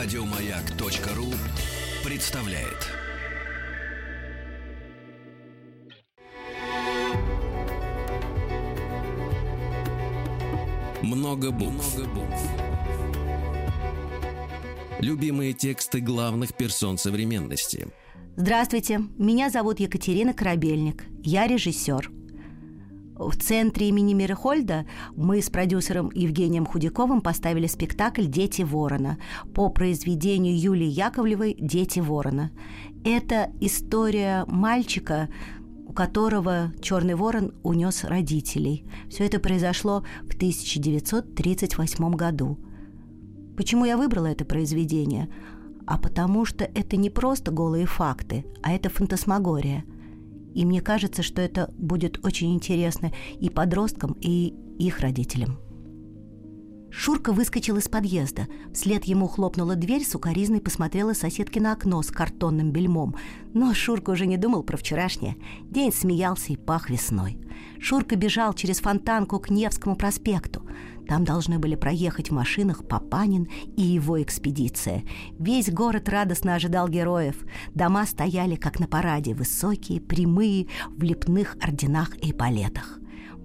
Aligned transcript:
Радиомаяк.ру 0.00 1.26
представляет. 2.08 2.86
Много 11.02 11.50
букв. 11.50 11.98
Любимые 15.00 15.52
тексты 15.52 15.98
главных 15.98 16.54
персон 16.54 16.96
современности. 16.96 17.88
Здравствуйте, 18.36 19.00
меня 19.18 19.50
зовут 19.50 19.80
Екатерина 19.80 20.32
Корабельник. 20.32 21.06
Я 21.24 21.48
режиссер. 21.48 22.17
В 23.18 23.36
центре 23.36 23.88
имени 23.88 24.14
Мирхольда 24.14 24.86
мы 25.16 25.42
с 25.42 25.50
продюсером 25.50 26.12
Евгением 26.14 26.64
Худяковым 26.64 27.20
поставили 27.20 27.66
спектакль 27.66 28.26
«Дети 28.26 28.62
ворона» 28.62 29.18
по 29.54 29.70
произведению 29.70 30.56
Юлии 30.56 30.86
Яковлевой 30.86 31.56
«Дети 31.58 31.98
ворона». 31.98 32.52
Это 33.04 33.50
история 33.60 34.44
мальчика, 34.46 35.28
у 35.88 35.92
которого 35.92 36.72
черный 36.80 37.16
ворон 37.16 37.54
унес 37.64 38.04
родителей. 38.04 38.84
Все 39.10 39.26
это 39.26 39.40
произошло 39.40 40.04
в 40.22 40.36
1938 40.36 42.14
году. 42.14 42.56
Почему 43.56 43.84
я 43.84 43.96
выбрала 43.96 44.26
это 44.26 44.44
произведение? 44.44 45.28
А 45.88 45.98
потому 45.98 46.44
что 46.44 46.64
это 46.64 46.96
не 46.96 47.10
просто 47.10 47.50
голые 47.50 47.86
факты, 47.86 48.44
а 48.62 48.70
это 48.70 48.90
фантасмагория– 48.90 49.84
и 50.58 50.64
мне 50.64 50.80
кажется, 50.80 51.22
что 51.22 51.40
это 51.40 51.72
будет 51.78 52.24
очень 52.24 52.52
интересно 52.52 53.12
и 53.38 53.48
подросткам, 53.48 54.16
и 54.20 54.54
их 54.80 54.98
родителям. 54.98 55.60
Шурка 57.00 57.32
выскочил 57.32 57.76
из 57.76 57.86
подъезда. 57.88 58.48
Вслед 58.74 59.04
ему 59.04 59.28
хлопнула 59.28 59.76
дверь, 59.76 60.04
сукоризной 60.04 60.60
посмотрела 60.60 61.12
соседки 61.12 61.60
на 61.60 61.70
окно 61.70 62.02
с 62.02 62.08
картонным 62.08 62.72
бельмом. 62.72 63.14
Но 63.54 63.72
Шурка 63.72 64.10
уже 64.10 64.26
не 64.26 64.36
думал 64.36 64.64
про 64.64 64.76
вчерашнее. 64.76 65.36
День 65.62 65.92
смеялся 65.92 66.52
и 66.52 66.56
пах 66.56 66.90
весной. 66.90 67.38
Шурка 67.78 68.16
бежал 68.16 68.52
через 68.52 68.80
фонтанку 68.80 69.38
к 69.38 69.48
Невскому 69.48 69.94
проспекту. 69.94 70.68
Там 71.06 71.24
должны 71.24 71.60
были 71.60 71.76
проехать 71.76 72.30
в 72.30 72.34
машинах 72.34 72.84
Папанин 72.84 73.46
и 73.76 73.82
его 73.82 74.20
экспедиция. 74.20 75.04
Весь 75.38 75.70
город 75.70 76.08
радостно 76.08 76.56
ожидал 76.56 76.88
героев. 76.88 77.36
Дома 77.76 78.06
стояли, 78.06 78.56
как 78.56 78.80
на 78.80 78.88
параде, 78.88 79.34
высокие, 79.34 80.00
прямые, 80.00 80.66
в 80.88 81.00
лепных 81.04 81.56
орденах 81.60 82.16
и 82.16 82.32
эполетах. 82.32 82.98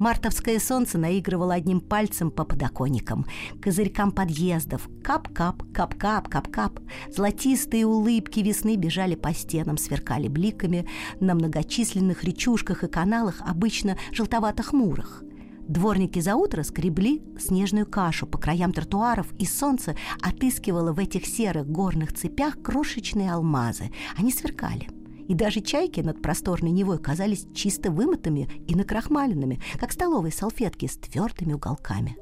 Мартовское 0.04 0.60
солнце 0.60 0.98
наигрывало 0.98 1.54
одним 1.54 1.80
пальцем 1.80 2.30
по 2.30 2.44
подоконникам, 2.44 3.26
козырькам 3.62 4.12
подъездов. 4.12 4.90
Кап-кап, 5.02 5.64
кап-кап, 5.74 6.28
кап-кап. 6.28 6.82
Золотистые 7.10 7.86
улыбки 7.86 8.42
весны 8.42 8.76
бежали 8.76 9.16
по 9.16 9.34
стенам, 9.34 9.78
сверкали 9.78 10.28
бликами 10.28 10.86
на 11.22 11.36
многочисленных 11.36 12.26
речушках 12.26 12.84
и 12.84 12.90
каналах, 12.90 13.42
обычно 13.48 13.98
желтовато-хмурых. 14.12 15.24
Дворники 15.70 16.20
за 16.20 16.36
утро 16.36 16.64
скребли 16.64 17.24
снежную 17.40 17.86
кашу 17.86 18.28
по 18.28 18.38
краям 18.38 18.74
тротуаров, 18.74 19.28
и 19.40 19.46
солнце 19.46 19.96
отыскивало 20.22 20.92
в 20.92 21.00
этих 21.00 21.26
серых 21.26 21.66
горных 21.66 22.12
цепях 22.12 22.62
крошечные 22.62 23.32
алмазы. 23.32 23.90
Они 24.18 24.34
сверкали. 24.34 24.90
И 25.28 25.34
даже 25.34 25.62
чайки 25.62 26.02
над 26.02 26.22
просторной 26.22 26.72
Невой 26.72 27.00
казались 27.00 27.48
чисто 27.54 27.92
вымытыми 27.92 28.50
и 28.68 28.76
накрахмаленными, 28.76 29.62
как 29.80 29.92
столовые 29.92 30.32
салфетки 30.32 30.86
с 30.86 30.98
твердыми 30.98 31.54
уголками. 31.54 32.18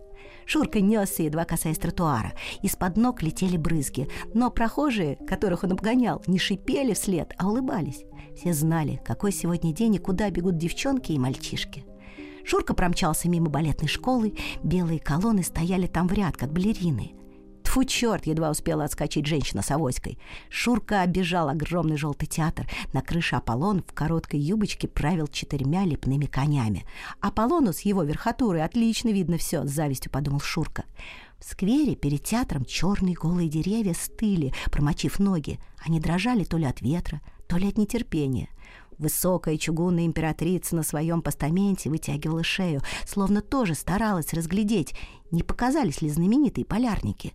Шурка 0.46 0.82
несся, 0.82 1.24
едва 1.24 1.46
касаясь 1.46 1.78
тротуара. 1.78 2.34
Из-под 2.62 2.98
ног 2.98 3.22
летели 3.22 3.58
брызги. 3.58 4.08
Но 4.34 4.50
прохожие, 4.50 5.16
которых 5.16 5.64
он 5.64 5.72
обгонял, 5.72 6.22
не 6.28 6.40
шипели 6.40 6.94
вслед, 6.94 7.34
а 7.38 7.48
улыбались. 7.48 8.04
Все 8.36 8.54
знали, 8.54 9.02
какой 9.06 9.32
сегодня 9.32 9.74
день 9.74 9.96
и 9.96 10.00
куда 10.00 10.30
бегут 10.30 10.58
девчонки 10.58 11.12
и 11.12 11.20
мальчишки. 11.20 11.86
Шурка 12.44 12.74
промчался 12.74 13.30
мимо 13.30 13.50
балетной 13.50 13.88
школы, 13.88 14.34
белые 14.64 15.00
колонны 15.00 15.44
стояли 15.44 15.88
там 15.88 16.08
в 16.08 16.14
ряд, 16.14 16.38
как 16.38 16.52
балерины. 16.52 17.14
Тфу, 17.72 17.86
черт, 17.86 18.28
едва 18.28 18.50
успела 18.50 18.84
отскочить 18.84 19.26
женщина 19.26 19.62
с 19.62 19.72
авоськой. 19.72 20.20
Шурка 20.50 21.04
оббежал 21.04 21.48
огромный 21.48 21.96
желтый 21.96 22.28
театр. 22.28 22.70
На 22.92 23.02
крыше 23.02 23.38
Аполлон 23.38 23.82
в 23.82 23.94
короткой 23.94 24.42
юбочке 24.42 24.90
правил 24.90 25.28
четырьмя 25.28 25.86
лепными 25.86 26.26
конями. 26.26 26.84
Аполлону 27.22 27.72
с 27.72 27.80
его 27.80 28.04
верхотурой 28.04 28.66
отлично 28.66 29.08
видно 29.08 29.38
все, 29.38 29.64
с 29.64 29.70
завистью 29.70 30.12
подумал 30.12 30.42
Шурка. 30.42 30.84
В 31.40 31.46
сквере 31.46 31.96
перед 31.96 32.26
театром 32.26 32.66
черные 32.66 33.16
голые 33.16 33.48
деревья 33.48 33.94
стыли, 33.94 34.54
промочив 34.70 35.18
ноги. 35.18 35.58
Они 35.78 36.02
дрожали 36.02 36.44
то 36.44 36.58
ли 36.58 36.66
от 36.66 36.82
ветра, 36.82 37.22
то 37.48 37.56
ли 37.56 37.70
от 37.70 37.78
нетерпения. 37.78 38.50
Высокая 38.98 39.56
чугунная 39.56 40.06
императрица 40.06 40.76
на 40.76 40.84
своем 40.84 41.22
постаменте 41.22 41.90
вытягивала 41.90 42.44
шею, 42.44 42.82
словно 43.08 43.40
тоже 43.40 43.76
старалась 43.76 44.34
разглядеть, 44.34 44.94
не 45.32 45.42
показались 45.42 46.02
ли 46.02 46.10
знаменитые 46.10 46.66
полярники. 46.66 47.32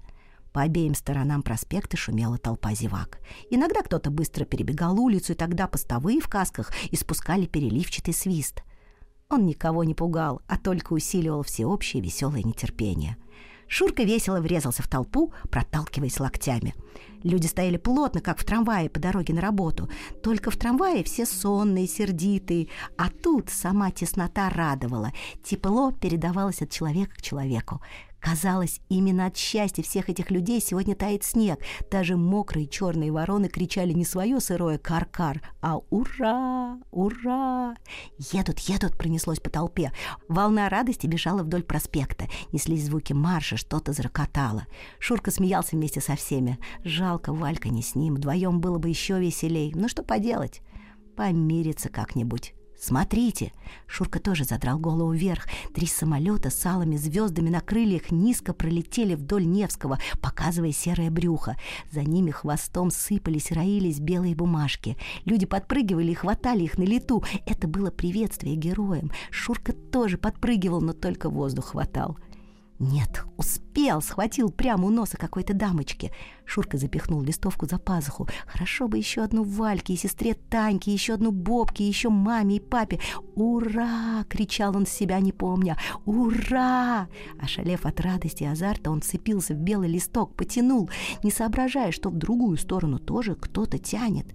По 0.56 0.62
обеим 0.62 0.94
сторонам 0.94 1.42
проспекта 1.42 1.98
шумела 1.98 2.38
толпа 2.38 2.72
зевак. 2.72 3.18
Иногда 3.50 3.82
кто-то 3.82 4.10
быстро 4.10 4.46
перебегал 4.46 4.98
улицу, 4.98 5.34
и 5.34 5.36
тогда 5.36 5.66
постовые 5.66 6.18
в 6.18 6.28
касках 6.28 6.72
испускали 6.90 7.44
переливчатый 7.44 8.14
свист. 8.14 8.62
Он 9.28 9.44
никого 9.44 9.84
не 9.84 9.94
пугал, 9.94 10.40
а 10.48 10.56
только 10.56 10.94
усиливал 10.94 11.42
всеобщее 11.42 12.02
веселое 12.02 12.42
нетерпение— 12.42 13.18
Шурка 13.68 14.04
весело 14.04 14.40
врезался 14.40 14.82
в 14.82 14.88
толпу, 14.88 15.32
проталкиваясь 15.50 16.20
локтями. 16.20 16.74
Люди 17.22 17.46
стояли 17.46 17.76
плотно, 17.76 18.20
как 18.20 18.38
в 18.38 18.44
трамвае 18.44 18.88
по 18.88 19.00
дороге 19.00 19.34
на 19.34 19.40
работу. 19.40 19.90
Только 20.22 20.50
в 20.50 20.56
трамвае 20.56 21.02
все 21.02 21.26
сонные, 21.26 21.88
сердитые. 21.88 22.68
А 22.96 23.10
тут 23.10 23.50
сама 23.50 23.90
теснота 23.90 24.48
радовала. 24.50 25.12
Тепло 25.42 25.90
передавалось 25.90 26.62
от 26.62 26.70
человека 26.70 27.16
к 27.16 27.22
человеку. 27.22 27.80
Казалось, 28.26 28.80
именно 28.88 29.26
от 29.26 29.36
счастья 29.36 29.84
всех 29.84 30.08
этих 30.08 30.32
людей 30.32 30.60
сегодня 30.60 30.96
тает 30.96 31.22
снег. 31.22 31.60
Даже 31.92 32.16
мокрые 32.16 32.66
черные 32.66 33.12
вороны 33.12 33.48
кричали 33.48 33.92
не 33.92 34.04
свое 34.04 34.40
сырое 34.40 34.78
кар-кар, 34.78 35.40
а 35.62 35.76
«Ура! 35.90 36.76
Ура!». 36.90 37.76
«Едут, 38.32 38.58
едут!» 38.58 38.98
пронеслось 38.98 39.38
по 39.38 39.48
толпе. 39.48 39.92
Волна 40.26 40.68
радости 40.68 41.06
бежала 41.06 41.44
вдоль 41.44 41.62
проспекта. 41.62 42.26
Неслись 42.50 42.86
звуки 42.86 43.12
марша, 43.12 43.56
что-то 43.56 43.92
зарокотало. 43.92 44.66
Шурка 44.98 45.30
смеялся 45.30 45.76
вместе 45.76 46.00
со 46.00 46.16
всеми. 46.16 46.58
Жалко, 46.82 47.32
Валька 47.32 47.68
не 47.68 47.82
с 47.82 47.94
ним. 47.94 48.16
Вдвоем 48.16 48.60
было 48.60 48.78
бы 48.78 48.88
еще 48.88 49.20
веселей. 49.20 49.70
Ну 49.72 49.88
что 49.88 50.02
поделать? 50.02 50.62
Помириться 51.14 51.90
как-нибудь. 51.90 52.55
«Смотрите!» 52.78 53.52
Шурка 53.86 54.20
тоже 54.20 54.44
задрал 54.44 54.78
голову 54.78 55.12
вверх. 55.12 55.46
Три 55.74 55.86
самолета 55.86 56.50
с 56.50 56.66
алыми 56.66 56.96
звездами 56.96 57.48
на 57.48 57.60
крыльях 57.60 58.10
низко 58.10 58.52
пролетели 58.52 59.14
вдоль 59.14 59.46
Невского, 59.46 59.98
показывая 60.20 60.72
серое 60.72 61.10
брюхо. 61.10 61.56
За 61.90 62.02
ними 62.02 62.30
хвостом 62.30 62.90
сыпались 62.90 63.50
роились 63.50 63.98
белые 64.00 64.34
бумажки. 64.34 64.96
Люди 65.24 65.46
подпрыгивали 65.46 66.12
и 66.12 66.14
хватали 66.14 66.64
их 66.64 66.78
на 66.78 66.84
лету. 66.84 67.24
Это 67.46 67.66
было 67.66 67.90
приветствие 67.90 68.56
героям. 68.56 69.10
Шурка 69.30 69.72
тоже 69.72 70.18
подпрыгивал, 70.18 70.80
но 70.80 70.92
только 70.92 71.30
воздух 71.30 71.66
хватал. 71.66 72.18
Нет, 72.78 73.24
успел, 73.38 74.02
схватил 74.02 74.50
прямо 74.50 74.86
у 74.86 74.90
носа 74.90 75.16
какой-то 75.16 75.54
дамочки. 75.54 76.12
Шурка 76.44 76.76
запихнул 76.76 77.22
листовку 77.22 77.66
за 77.66 77.78
пазуху. 77.78 78.28
Хорошо 78.46 78.86
бы 78.86 78.98
еще 78.98 79.22
одну 79.22 79.44
Вальке 79.44 79.94
и 79.94 79.96
сестре 79.96 80.34
Таньке, 80.34 80.92
еще 80.92 81.14
одну 81.14 81.32
Бобке, 81.32 81.88
еще 81.88 82.10
маме 82.10 82.56
и 82.56 82.60
папе. 82.60 83.00
«Ура!»— 83.34 84.24
кричал 84.28 84.76
он 84.76 84.86
с 84.86 84.90
себя, 84.90 85.20
не 85.20 85.32
помня. 85.32 85.78
«Ура!» 86.04 87.08
Ошалев 87.40 87.86
от 87.86 88.00
радости 88.00 88.42
и 88.42 88.46
азарта, 88.46 88.90
он 88.90 89.00
цепился 89.00 89.54
в 89.54 89.58
белый 89.58 89.88
листок, 89.88 90.34
потянул, 90.34 90.90
не 91.22 91.30
соображая, 91.30 91.92
что 91.92 92.10
в 92.10 92.16
другую 92.16 92.58
сторону 92.58 92.98
тоже 92.98 93.36
кто-то 93.36 93.78
тянет. 93.78 94.26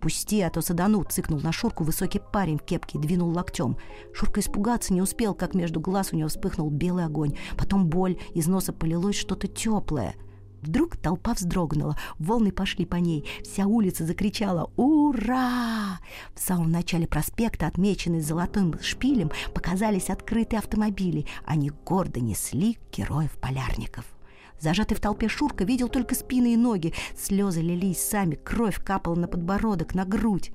«Пусти, 0.00 0.40
а 0.40 0.50
то 0.50 0.62
садану!»— 0.62 1.04
цыкнул 1.08 1.40
на 1.40 1.52
Шурку 1.52 1.84
высокий 1.84 2.20
парень 2.20 2.58
в 2.58 2.62
кепке 2.62 2.96
и 2.96 3.00
двинул 3.00 3.30
локтем. 3.30 3.76
Шурка 4.14 4.40
испугаться 4.40 4.94
не 4.94 5.02
успел, 5.02 5.34
как 5.34 5.54
между 5.54 5.78
глаз 5.78 6.12
у 6.12 6.16
него 6.16 6.28
вспыхнул 6.28 6.70
белый 6.70 7.04
огонь. 7.04 7.36
Потом 7.58 7.86
боль, 7.86 8.18
из 8.34 8.46
носа 8.46 8.72
полилось 8.72 9.16
что-то 9.16 9.46
теплое. 9.46 10.14
Вдруг 10.62 10.96
толпа 10.96 11.34
вздрогнула, 11.34 11.98
волны 12.18 12.52
пошли 12.52 12.84
по 12.84 12.96
ней, 12.96 13.26
вся 13.42 13.66
улица 13.66 14.04
закричала 14.04 14.70
«Ура!». 14.76 16.00
В 16.34 16.40
самом 16.40 16.70
начале 16.70 17.06
проспекта, 17.06 17.66
отмеченный 17.66 18.20
золотым 18.20 18.78
шпилем, 18.80 19.30
показались 19.54 20.10
открытые 20.10 20.58
автомобили. 20.58 21.26
Они 21.44 21.70
гордо 21.84 22.20
несли 22.20 22.78
героев-полярников. 22.92 24.04
Зажатый 24.60 24.96
в 24.96 25.00
толпе 25.00 25.28
Шурка 25.28 25.64
видел 25.64 25.88
только 25.88 26.14
спины 26.14 26.52
и 26.52 26.56
ноги. 26.56 26.92
Слезы 27.16 27.62
лились 27.62 28.02
сами, 28.02 28.34
кровь 28.34 28.82
капала 28.82 29.14
на 29.14 29.26
подбородок, 29.26 29.94
на 29.94 30.04
грудь. 30.04 30.52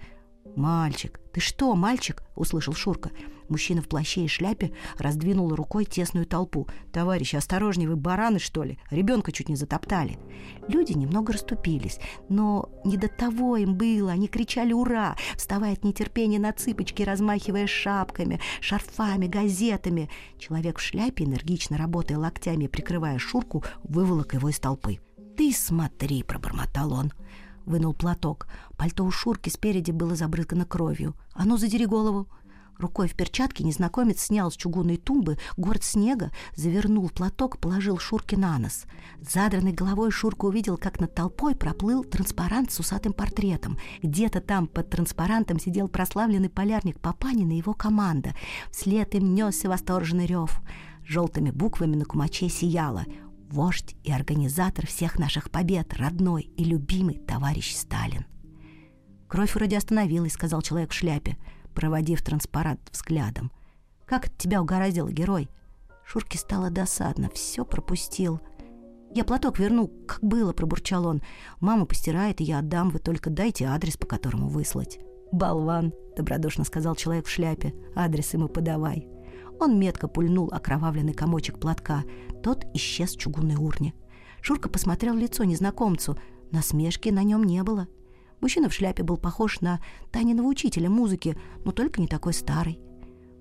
«Мальчик, 0.56 1.20
ты 1.34 1.42
что, 1.42 1.76
мальчик?»— 1.76 2.24
услышал 2.36 2.74
Шурка. 2.74 3.12
Мужчина 3.50 3.82
в 3.82 3.88
плаще 3.88 4.26
и 4.26 4.28
шляпе 4.28 4.72
раздвинул 4.98 5.54
рукой 5.54 5.86
тесную 5.86 6.26
толпу. 6.26 6.68
«Товарищи, 6.92 7.36
осторожнее, 7.36 7.90
вы 7.90 7.96
бараны, 7.96 8.40
что 8.40 8.64
ли? 8.64 8.80
Ребенка 8.90 9.32
чуть 9.32 9.50
не 9.50 9.56
затоптали». 9.56 10.18
Люди 10.68 10.94
немного 10.94 11.34
расступились, 11.34 12.00
но 12.30 12.70
не 12.86 12.98
до 12.98 13.08
того 13.08 13.58
им 13.58 13.76
было. 13.76 14.12
Они 14.12 14.28
кричали 14.28 14.74
«Ура!», 14.74 15.16
вставая 15.36 15.74
от 15.74 15.84
нетерпения 15.84 16.40
на 16.40 16.54
цыпочки, 16.54 17.04
размахивая 17.04 17.68
шапками, 17.68 18.40
шарфами, 18.62 19.28
газетами. 19.28 20.10
Человек 20.40 20.80
в 20.80 20.82
шляпе, 20.82 21.26
энергично 21.26 21.78
работая 21.78 22.18
локтями 22.18 22.68
прикрывая 22.68 23.20
Шурку, 23.20 23.64
выволок 23.84 24.34
его 24.34 24.50
из 24.50 24.60
толпы. 24.60 25.00
«Ты 25.38 25.52
смотри!»— 25.52 26.24
пробормотал 26.28 26.94
он 26.94 27.12
вынул 27.66 27.94
платок. 27.94 28.48
Пальто 28.78 29.06
у 29.06 29.12
Шурки 29.12 29.50
спереди 29.50 29.92
было 29.92 30.16
забрызгано 30.16 30.66
кровью. 30.66 31.16
«А 31.34 31.46
ну, 31.46 31.58
задери 31.58 31.86
голову!» 31.86 32.28
Рукой 32.78 33.08
в 33.08 33.16
перчатке 33.16 33.64
незнакомец 33.64 34.22
снял 34.22 34.52
с 34.52 34.58
чугунной 34.58 34.98
тумбы 34.98 35.38
горд 35.56 35.84
снега, 35.84 36.32
завернул 36.56 37.10
платок, 37.10 37.58
положил 37.58 37.98
Шурке 37.98 38.36
на 38.36 38.58
нос. 38.60 38.84
Задранной 39.22 39.72
головой 39.72 40.12
Шурка 40.12 40.46
увидел, 40.46 40.78
как 40.78 41.00
над 41.00 41.16
толпой 41.16 41.56
проплыл 41.56 42.04
транспарант 42.04 42.72
с 42.72 42.80
усатым 42.80 43.14
портретом. 43.14 43.78
Где-то 44.04 44.42
там 44.42 44.68
под 44.68 44.90
транспарантом 44.90 45.58
сидел 45.58 45.88
прославленный 45.88 46.50
полярник 46.50 47.00
Папанин 47.00 47.50
и 47.52 47.58
его 47.58 47.74
команда. 47.74 48.36
Вслед 48.72 49.16
им 49.16 49.34
несся 49.34 49.70
восторженный 49.70 50.26
рев. 50.26 50.62
Желтыми 51.06 51.52
буквами 51.52 51.96
на 51.96 52.04
кумаче 52.04 52.50
сияло— 52.50 53.06
вождь 53.56 53.96
и 54.04 54.12
организатор 54.12 54.86
всех 54.86 55.18
наших 55.18 55.50
побед, 55.50 55.94
родной 55.94 56.44
и 56.44 56.64
любимый 56.64 57.20
товарищ 57.20 57.74
Сталин. 57.74 58.26
«Кровь 59.28 59.56
вроде 59.56 59.78
остановилась»,— 59.78 60.34
сказал 60.34 60.62
человек 60.62 60.92
в 60.92 60.94
шляпе, 60.94 61.38
проводив 61.74 62.22
транспарант 62.22 62.82
взглядом. 62.92 63.52
«Как 64.06 64.30
тебя 64.38 64.62
угораздило, 64.62 65.10
герой?» 65.10 65.50
Шурке 66.06 66.38
стало 66.38 66.70
досадно, 66.70 67.30
все 67.34 67.66
пропустил. 67.66 68.40
«Я 69.16 69.24
платок 69.24 69.58
верну, 69.58 69.88
как 70.06 70.22
было»,— 70.22 70.52
пробурчал 70.54 71.08
он. 71.08 71.22
«Мама 71.62 71.86
постирает, 71.86 72.42
и 72.42 72.44
я 72.44 72.60
отдам, 72.60 72.90
вы 72.90 73.00
только 73.00 73.30
дайте 73.30 73.66
адрес, 73.66 73.98
по 73.98 74.06
которому 74.06 74.50
выслать». 74.50 75.00
«Болван»,— 75.32 75.94
добродушно 76.18 76.66
сказал 76.66 76.96
человек 76.96 77.26
в 77.26 77.32
шляпе. 77.32 77.74
«Адрес 77.96 78.34
ему 78.34 78.50
подавай». 78.50 79.15
Он 79.60 79.80
метко 79.80 80.08
пульнул 80.08 80.50
окровавленный 80.52 81.14
комочек 81.14 81.60
платка. 81.60 82.04
Тот 82.44 82.66
исчез 82.74 83.16
в 83.16 83.20
чугунной 83.20 83.56
урне. 83.56 83.94
Шурка 84.42 84.70
посмотрел 84.70 85.16
в 85.16 85.18
лицо 85.18 85.44
незнакомцу. 85.44 86.18
Насмешки 86.52 87.10
на 87.10 87.24
нем 87.24 87.44
не 87.44 87.64
было. 87.64 87.88
Мужчина 88.42 88.70
в 88.70 88.74
шляпе 88.74 89.04
был 89.04 89.18
похож 89.18 89.62
на 89.62 89.80
Таниного 90.12 90.48
учителя 90.48 90.90
музыки, 90.90 91.38
но 91.64 91.72
только 91.72 92.02
не 92.02 92.08
такой 92.08 92.34
старый. 92.34 92.80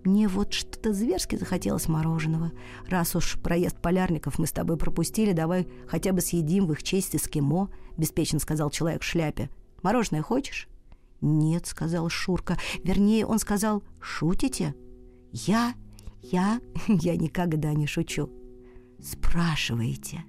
Мне 0.05 0.28
вот 0.28 0.52
что-то 0.52 0.93
зверски 0.93 1.37
захотелось 1.37 1.88
мороженого. 1.88 2.52
Раз 2.88 3.17
уж 3.17 3.38
проезд 3.40 3.78
полярников 3.81 4.38
мы 4.38 4.46
с 4.46 4.52
тобой 4.52 4.76
пропустили, 4.76 5.32
давай 5.32 5.67
хотя 5.88 6.12
бы 6.12 6.20
съедим 6.20 6.67
в 6.67 6.72
их 6.72 6.82
честь 6.82 7.17
эскимо,— 7.17 7.70
беспечно 7.96 8.38
сказал 8.38 8.70
человек 8.70 9.02
в 9.02 9.06
шляпе. 9.06 9.49
Мороженое 9.82 10.22
хочешь? 10.22 10.69
Нет,— 11.22 11.67
сказал 11.67 12.10
Шурка. 12.10 12.58
Вернее, 12.82 13.26
он 13.26 13.38
сказал, 13.38 13.82
шутите? 14.00 14.75
Я 15.32 15.75
я... 16.31 16.61
я 16.88 17.17
никогда 17.17 17.73
не 17.73 17.87
шучу. 17.87 18.31
Спрашиваете. 19.00 20.25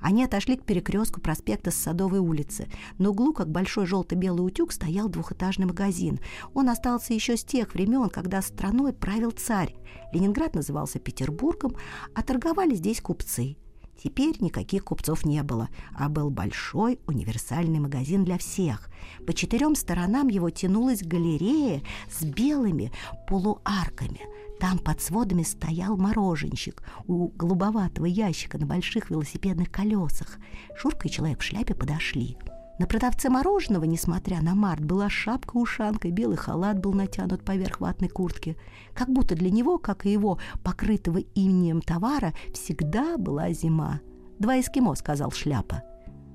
Они 0.00 0.24
отошли 0.24 0.56
к 0.56 0.64
перекрестку 0.64 1.20
проспекта 1.20 1.70
с 1.70 1.76
Садовой 1.76 2.18
улицы. 2.18 2.68
На 2.98 3.10
углу, 3.10 3.32
как 3.32 3.50
большой 3.50 3.86
желто-белый 3.86 4.46
утюг, 4.46 4.72
стоял 4.72 5.08
двухэтажный 5.08 5.66
магазин. 5.66 6.20
Он 6.54 6.68
остался 6.68 7.14
еще 7.14 7.36
с 7.36 7.44
тех 7.44 7.74
времен, 7.74 8.08
когда 8.10 8.42
страной 8.42 8.92
правил 8.92 9.30
царь. 9.30 9.74
Ленинград 10.12 10.54
назывался 10.54 10.98
Петербургом, 10.98 11.76
а 12.14 12.22
торговали 12.22 12.74
здесь 12.74 13.00
купцы. 13.00 13.56
Теперь 14.02 14.36
никаких 14.40 14.84
купцов 14.84 15.24
не 15.24 15.42
было, 15.42 15.70
а 15.94 16.10
был 16.10 16.28
большой 16.28 17.00
универсальный 17.06 17.80
магазин 17.80 18.24
для 18.24 18.36
всех. 18.36 18.90
По 19.26 19.32
четырем 19.32 19.74
сторонам 19.74 20.28
его 20.28 20.50
тянулась 20.50 21.02
галерея 21.02 21.82
с 22.10 22.22
белыми 22.22 22.92
полуарками– 23.26 24.20
там 24.60 24.78
под 24.78 25.00
сводами 25.00 25.42
стоял 25.42 25.96
мороженщик 25.96 26.82
у 27.06 27.28
голубоватого 27.28 28.06
ящика 28.06 28.58
на 28.58 28.66
больших 28.66 29.10
велосипедных 29.10 29.70
колесах. 29.70 30.38
Шурка 30.76 31.08
и 31.08 31.10
человек 31.10 31.40
в 31.40 31.44
шляпе 31.44 31.74
подошли. 31.74 32.38
На 32.78 32.86
продавце 32.86 33.30
мороженого, 33.30 33.84
несмотря 33.84 34.42
на 34.42 34.54
март, 34.54 34.84
была 34.84 35.08
шапка-ушанка, 35.08 36.10
белый 36.10 36.36
халат 36.36 36.78
был 36.78 36.92
натянут 36.92 37.42
поверх 37.42 37.80
ватной 37.80 38.10
куртки. 38.10 38.56
Как 38.94 39.08
будто 39.08 39.34
для 39.34 39.50
него, 39.50 39.78
как 39.78 40.04
и 40.04 40.12
его 40.12 40.38
покрытого 40.62 41.18
именем 41.34 41.80
товара, 41.80 42.34
всегда 42.52 43.16
была 43.16 43.52
зима. 43.52 44.00
«Два 44.38 44.60
эскимо»,— 44.60 44.94
сказал 44.96 45.30
шляпа. 45.32 45.82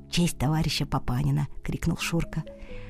«Честь 0.09 0.39
товарища 0.39 0.87
Папанина!»— 0.87 1.47
крикнул 1.63 1.97
Шурка. 1.97 2.43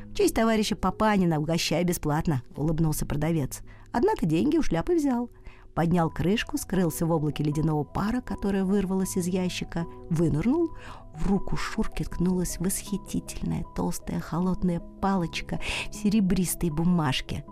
«В 0.06 0.16
честь 0.16 0.36
товарища 0.36 0.78
Папанина 0.78 1.40
угощай 1.40 1.84
бесплатно!»— 1.84 2.44
улыбнулся 2.56 3.06
продавец. 3.06 3.62
Однако 3.92 4.26
деньги 4.26 4.58
у 4.58 4.62
шляпы 4.62 4.96
взял. 4.96 5.30
Поднял 5.74 6.10
крышку, 6.10 6.58
скрылся 6.58 7.06
в 7.06 7.12
облаке 7.12 7.44
ледяного 7.44 7.84
пара, 7.84 8.22
которое 8.22 8.66
вырвалось 8.66 9.16
из 9.16 9.28
ящика, 9.28 9.86
вынырнул. 10.10 10.72
В 11.16 11.28
руку 11.28 11.56
Шурки 11.56 12.04
ткнулась 12.04 12.58
восхитительная 12.60 13.66
толстая 13.76 14.20
холодная 14.20 14.80
палочка 14.80 15.60
в 15.90 15.96
серебристой 15.96 16.72
бумажке. 16.72 17.46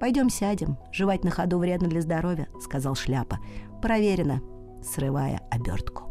«Пойдем 0.00 0.30
сядем. 0.30 0.78
Жевать 0.92 1.24
на 1.24 1.30
ходу 1.30 1.58
вредно 1.58 1.88
для 1.88 2.00
здоровья»,— 2.00 2.48
сказал 2.60 2.94
шляпа. 2.94 3.38
«Проверено», 3.82 4.40
срывая 4.82 5.40
обертку. 5.50 6.04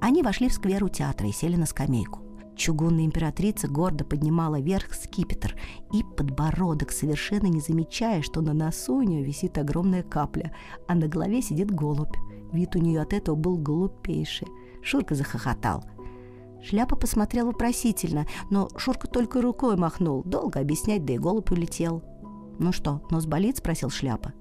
Они 0.00 0.22
вошли 0.22 0.48
в 0.48 0.52
сквер 0.52 0.84
у 0.84 0.88
театра 0.88 1.28
и 1.28 1.32
сели 1.32 1.56
на 1.56 1.66
скамейку. 1.66 2.20
Чугунная 2.56 3.04
императрица 3.04 3.66
гордо 3.66 4.04
поднимала 4.04 4.60
вверх 4.60 4.94
скипетр 4.94 5.56
и 5.92 6.02
подбородок, 6.04 6.92
совершенно 6.92 7.46
не 7.46 7.60
замечая, 7.60 8.22
что 8.22 8.40
на 8.40 8.52
носу 8.52 8.96
у 8.96 9.02
нее 9.02 9.24
висит 9.24 9.56
огромная 9.58 10.02
капля, 10.02 10.54
а 10.86 10.94
на 10.94 11.08
голове 11.08 11.40
сидит 11.40 11.70
голубь. 11.70 12.16
Вид 12.52 12.76
у 12.76 12.78
нее 12.78 13.00
от 13.00 13.14
этого 13.14 13.34
был 13.34 13.56
глупейший. 13.56 14.48
Шурка 14.82 15.14
захохотал. 15.14 15.84
Шляпа 16.62 16.94
посмотрел 16.94 17.46
вопросительно, 17.46 18.26
но 18.50 18.68
Шурка 18.76 19.08
только 19.08 19.40
рукой 19.40 19.76
махнул. 19.76 20.22
Долго 20.24 20.60
объяснять, 20.60 21.04
да 21.04 21.14
и 21.14 21.18
голубь 21.18 21.50
улетел. 21.50 22.02
«Ну 22.58 22.72
что, 22.72 23.02
нос 23.10 23.26
болит?»– 23.26 23.56
спросил 23.58 23.90
Шляпа. 23.90 24.32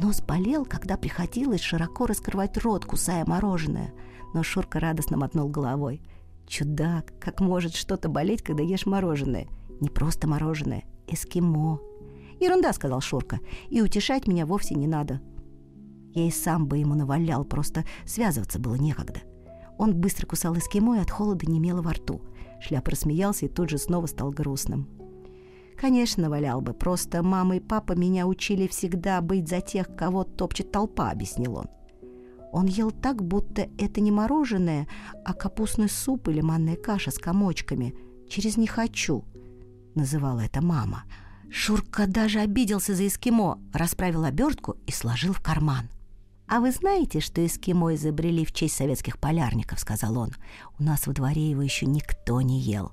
Нос 0.00 0.22
болел, 0.22 0.64
когда 0.64 0.96
приходилось 0.96 1.60
широко 1.60 2.06
раскрывать 2.06 2.56
рот, 2.58 2.84
кусая 2.86 3.24
мороженое. 3.26 3.92
Но 4.32 4.42
Шурка 4.42 4.80
радостно 4.80 5.16
мотнул 5.18 5.48
головой– 5.48 6.00
Чудак, 6.46 7.12
как 7.20 7.40
может 7.40 7.74
что-то 7.74 8.08
болеть, 8.08 8.42
когда 8.42 8.62
ешь 8.62 8.86
мороженое? 8.86 9.48
Не 9.80 9.88
просто 9.88 10.28
мороженое, 10.28 10.84
эскимо. 11.06 11.80
Ерунда, 12.40 12.72
сказал 12.72 13.00
Шурка, 13.00 13.40
и 13.70 13.80
утешать 13.80 14.26
меня 14.26 14.46
вовсе 14.46 14.74
не 14.74 14.86
надо. 14.86 15.20
Я 16.12 16.26
и 16.26 16.30
сам 16.30 16.66
бы 16.66 16.78
ему 16.78 16.94
навалял, 16.94 17.44
просто 17.44 17.84
связываться 18.04 18.58
было 18.58 18.76
некогда. 18.76 19.20
Он 19.78 19.94
быстро 19.94 20.26
кусал 20.26 20.56
эскимо 20.56 20.96
и 20.96 21.00
от 21.00 21.10
холода 21.10 21.50
немело 21.50 21.82
во 21.82 21.92
рту. 21.92 22.20
Шляп 22.60 22.88
рассмеялся 22.88 23.46
и 23.46 23.48
тут 23.48 23.70
же 23.70 23.78
снова 23.78 24.06
стал 24.06 24.30
грустным. 24.30 24.88
Конечно, 25.76 26.24
навалял 26.24 26.60
бы, 26.60 26.72
просто 26.72 27.22
мама 27.22 27.56
и 27.56 27.60
папа 27.60 27.92
меня 27.92 28.26
учили 28.26 28.68
всегда 28.68 29.20
быть 29.20 29.48
за 29.48 29.60
тех, 29.60 29.94
кого 29.96 30.22
топчет 30.22 30.70
толпа, 30.70 31.10
объяснил 31.10 31.56
он. 31.56 31.66
Он 32.54 32.66
ел 32.66 32.92
так, 32.92 33.20
будто 33.20 33.68
это 33.78 34.00
не 34.00 34.12
мороженое, 34.12 34.86
а 35.24 35.34
капустный 35.34 35.88
суп 35.88 36.28
или 36.28 36.40
манная 36.40 36.76
каша 36.76 37.10
с 37.10 37.18
комочками. 37.18 37.96
«Через 38.30 38.56
«не 38.56 38.68
хочу»,— 38.68 39.24
называла 39.96 40.38
это 40.38 40.62
мама. 40.62 41.02
Шурка 41.50 42.06
даже 42.06 42.38
обиделся 42.38 42.94
за 42.94 43.08
эскимо, 43.08 43.58
расправил 43.72 44.22
обертку 44.22 44.76
и 44.86 44.92
сложил 44.92 45.32
в 45.32 45.40
карман. 45.40 45.90
«А 46.46 46.60
вы 46.60 46.70
знаете, 46.70 47.18
что 47.18 47.44
эскимо 47.44 47.92
изобрели 47.96 48.44
в 48.44 48.52
честь 48.52 48.76
советских 48.76 49.18
полярников?»— 49.18 49.78
сказал 49.80 50.16
он. 50.16 50.30
«У 50.78 50.84
нас 50.84 51.08
во 51.08 51.12
дворе 51.12 51.50
его 51.50 51.60
еще 51.60 51.86
никто 51.86 52.40
не 52.40 52.60
ел». 52.60 52.92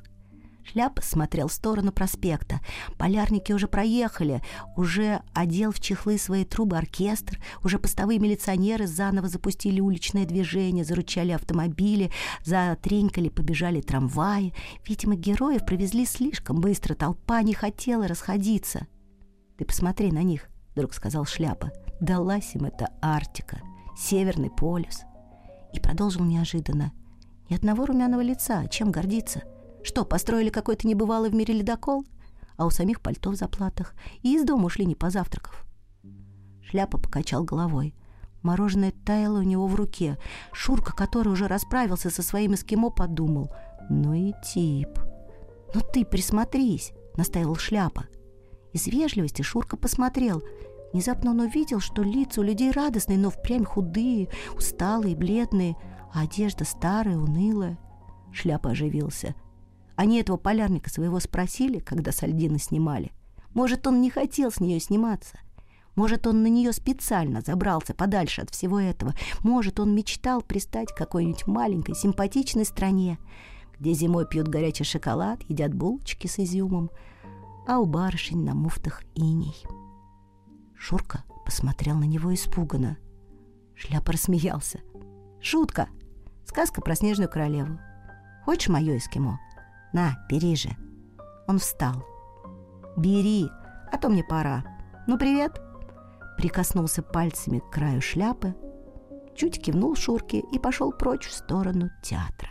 Шляпа 0.64 1.02
смотрел 1.02 1.48
в 1.48 1.54
сторону 1.54 1.92
проспекта. 1.92 2.62
Полярники 2.98 3.52
уже 3.52 3.68
проехали, 3.68 4.42
уже 4.78 5.22
одел 5.34 5.72
в 5.72 5.80
чехлы 5.80 6.18
свои 6.18 6.46
трубы 6.46 6.78
оркестр, 6.78 7.40
уже 7.64 7.80
постовые 7.80 8.20
милиционеры 8.20 8.88
заново 8.88 9.28
запустили 9.28 9.80
уличное 9.80 10.26
движение, 10.26 10.86
заручали 10.86 11.32
автомобили, 11.32 12.12
затренькали, 12.46 13.30
побежали 13.30 13.82
трамваи. 13.82 14.54
Видимо, 14.88 15.16
героев 15.16 15.66
провезли 15.66 16.06
слишком 16.06 16.62
быстро, 16.62 16.96
толпа 16.96 17.42
не 17.42 17.54
хотела 17.54 18.08
расходиться. 18.08 18.88
«Ты 19.58 19.66
посмотри 19.66 20.12
на 20.12 20.24
них»,— 20.24 20.50
вдруг 20.76 20.94
сказал 20.94 21.26
Шляпа. 21.26 21.72
«Далась 22.00 22.56
им 22.56 22.66
эта 22.66 22.90
Арктика, 23.02 23.62
Северный 23.98 24.50
полюс». 24.50 25.02
И 25.74 25.80
продолжил 25.80 26.24
неожиданно. 26.24 26.92
«Ни 27.50 27.56
одного 27.56 27.86
румяного 27.86 28.22
лица, 28.22 28.68
чем 28.68 28.92
гордиться?» 28.92 29.44
Что, 29.84 30.06
построили 30.06 30.50
какой-то 30.50 30.88
небывалый 30.88 31.30
в 31.30 31.36
мире 31.36 31.54
ледокол? 31.56 32.06
а 32.62 32.66
у 32.66 32.70
самих 32.70 33.02
пальто 33.02 33.32
в 33.32 33.36
заплатах, 33.36 33.96
и 34.22 34.36
из 34.36 34.44
дома 34.44 34.66
ушли 34.66 34.86
не 34.86 34.94
позавтракав. 34.94 35.66
Шляпа 36.62 37.00
покачал 37.00 37.44
головой. 37.44 37.96
Мороженое 38.44 38.94
таяло 39.04 39.40
у 39.40 39.44
него 39.44 39.66
в 39.66 39.74
руке. 39.74 40.18
Шурка, 40.54 40.96
который 40.96 41.30
уже 41.30 41.48
расправился 41.48 42.12
со 42.12 42.22
своим 42.22 42.54
эскимо, 42.54 42.92
подумал. 42.92 43.52
«Ну 43.90 44.14
и 44.14 44.34
тип». 44.44 44.90
«Ну 45.74 45.82
ты 45.92 46.06
присмотрись»,— 46.06 46.94
настаивал 47.18 47.56
Шляпа. 47.56 48.06
Из 48.74 48.86
вежливости 48.86 49.42
Шурка 49.42 49.76
посмотрел. 49.76 50.44
Внезапно 50.94 51.32
он 51.32 51.40
увидел, 51.40 51.80
что 51.80 52.04
лица 52.04 52.42
у 52.42 52.44
людей 52.44 52.72
радостные, 52.72 53.18
но 53.18 53.32
впрямь 53.32 53.66
худые, 53.66 54.30
усталые, 54.56 55.16
бледные, 55.16 55.76
а 56.14 56.22
одежда 56.22 56.64
старая, 56.64 57.18
унылая. 57.18 57.80
Шляпа 58.32 58.70
оживился. 58.70 59.34
Они 60.02 60.20
этого 60.20 60.38
полярника 60.38 60.90
своего 60.90 61.20
спросили, 61.20 61.78
когда 61.78 62.12
сальдины 62.12 62.58
снимали. 62.58 63.12
Может, 63.54 63.86
он 63.86 64.02
не 64.02 64.10
хотел 64.10 64.52
с 64.52 64.60
нее 64.60 64.80
сниматься— 64.80 65.38
может, 65.96 66.26
он 66.26 66.42
на 66.42 66.48
нее 66.48 66.72
специально 66.72 67.42
забрался 67.42 67.94
подальше 67.94 68.42
от 68.42 68.50
всего 68.50 68.80
этого. 68.80 69.14
Может, 69.44 69.80
он 69.80 69.94
мечтал 69.94 70.42
пристать 70.42 70.92
к 70.92 70.98
какой-нибудь 70.98 71.46
маленькой, 71.46 71.96
симпатичной 71.96 72.66
стране, 72.66 73.20
где 73.78 73.94
зимой 73.94 74.26
пьют 74.26 74.48
горячий 74.48 74.86
шоколад, 74.86 75.44
едят 75.50 75.74
булочки 75.74 76.26
с 76.28 76.40
изюмом, 76.40 76.90
а 77.68 77.80
у 77.80 77.86
барышень 77.86 78.44
на 78.44 78.56
муфтах 78.56 79.04
иней. 79.16 79.64
Шурка 80.76 81.26
посмотрел 81.46 81.98
на 81.98 82.06
него 82.06 82.34
испуганно. 82.34 82.98
Шляпа 83.76 84.14
рассмеялся. 84.14 84.80
«Шутка! 85.42 85.90
Сказка 86.46 86.82
про 86.82 86.96
снежную 86.96 87.30
королеву. 87.30 87.78
Хочешь 88.46 88.70
мое 88.70 88.98
эскимо? 88.98 89.40
На, 89.94 90.26
бери 90.30 90.56
же!» 90.56 90.70
Он 91.48 91.60
встал. 91.60 92.06
«Бери, 92.98 93.50
а 93.92 93.98
то 93.98 94.10
мне 94.10 94.24
пора. 94.24 94.64
Ну, 95.08 95.18
привет!» 95.18 95.62
прикоснулся 96.42 97.04
пальцами 97.04 97.60
к 97.60 97.70
краю 97.70 98.02
шляпы, 98.02 98.56
чуть 99.36 99.62
кивнул 99.62 99.96
Шурке 99.96 100.40
и 100.40 100.58
пошел 100.58 100.92
прочь 100.92 101.28
в 101.28 101.34
сторону 101.34 101.92
театра. 102.02 102.50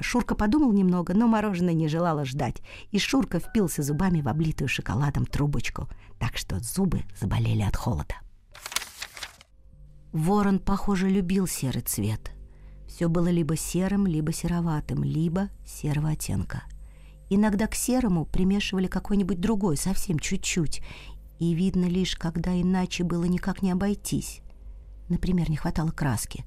Шурка 0.00 0.34
подумал 0.34 0.72
немного, 0.72 1.14
но 1.14 1.28
мороженое 1.28 1.74
не 1.74 1.86
желало 1.86 2.24
ждать, 2.24 2.60
и 2.90 2.98
Шурка 2.98 3.38
впился 3.38 3.82
зубами 3.82 4.20
в 4.20 4.26
облитую 4.26 4.66
шоколадом 4.66 5.26
трубочку, 5.26 5.88
так 6.18 6.36
что 6.36 6.58
зубы 6.58 7.02
заболели 7.20 7.62
от 7.62 7.76
холода. 7.76 8.16
Ворон, 10.12 10.58
похоже, 10.58 11.08
любил 11.08 11.46
серый 11.46 11.82
цвет. 11.82 12.32
Все 12.90 13.08
было 13.08 13.28
либо 13.28 13.56
серым, 13.56 14.06
либо 14.06 14.32
сероватым, 14.32 15.04
либо 15.04 15.48
серого 15.64 16.10
оттенка. 16.10 16.64
Иногда 17.30 17.68
к 17.68 17.76
серому 17.76 18.26
примешивали 18.26 18.88
какой-нибудь 18.88 19.40
другой, 19.40 19.76
совсем 19.76 20.18
чуть-чуть, 20.18 20.82
и 21.38 21.54
видно 21.54 21.84
лишь, 21.84 22.16
когда 22.16 22.60
иначе 22.60 23.04
было 23.04 23.24
никак 23.24 23.62
не 23.62 23.70
обойтись. 23.70 24.40
Например, 25.08 25.48
не 25.48 25.56
хватало 25.56 25.92
краски. 25.92 26.44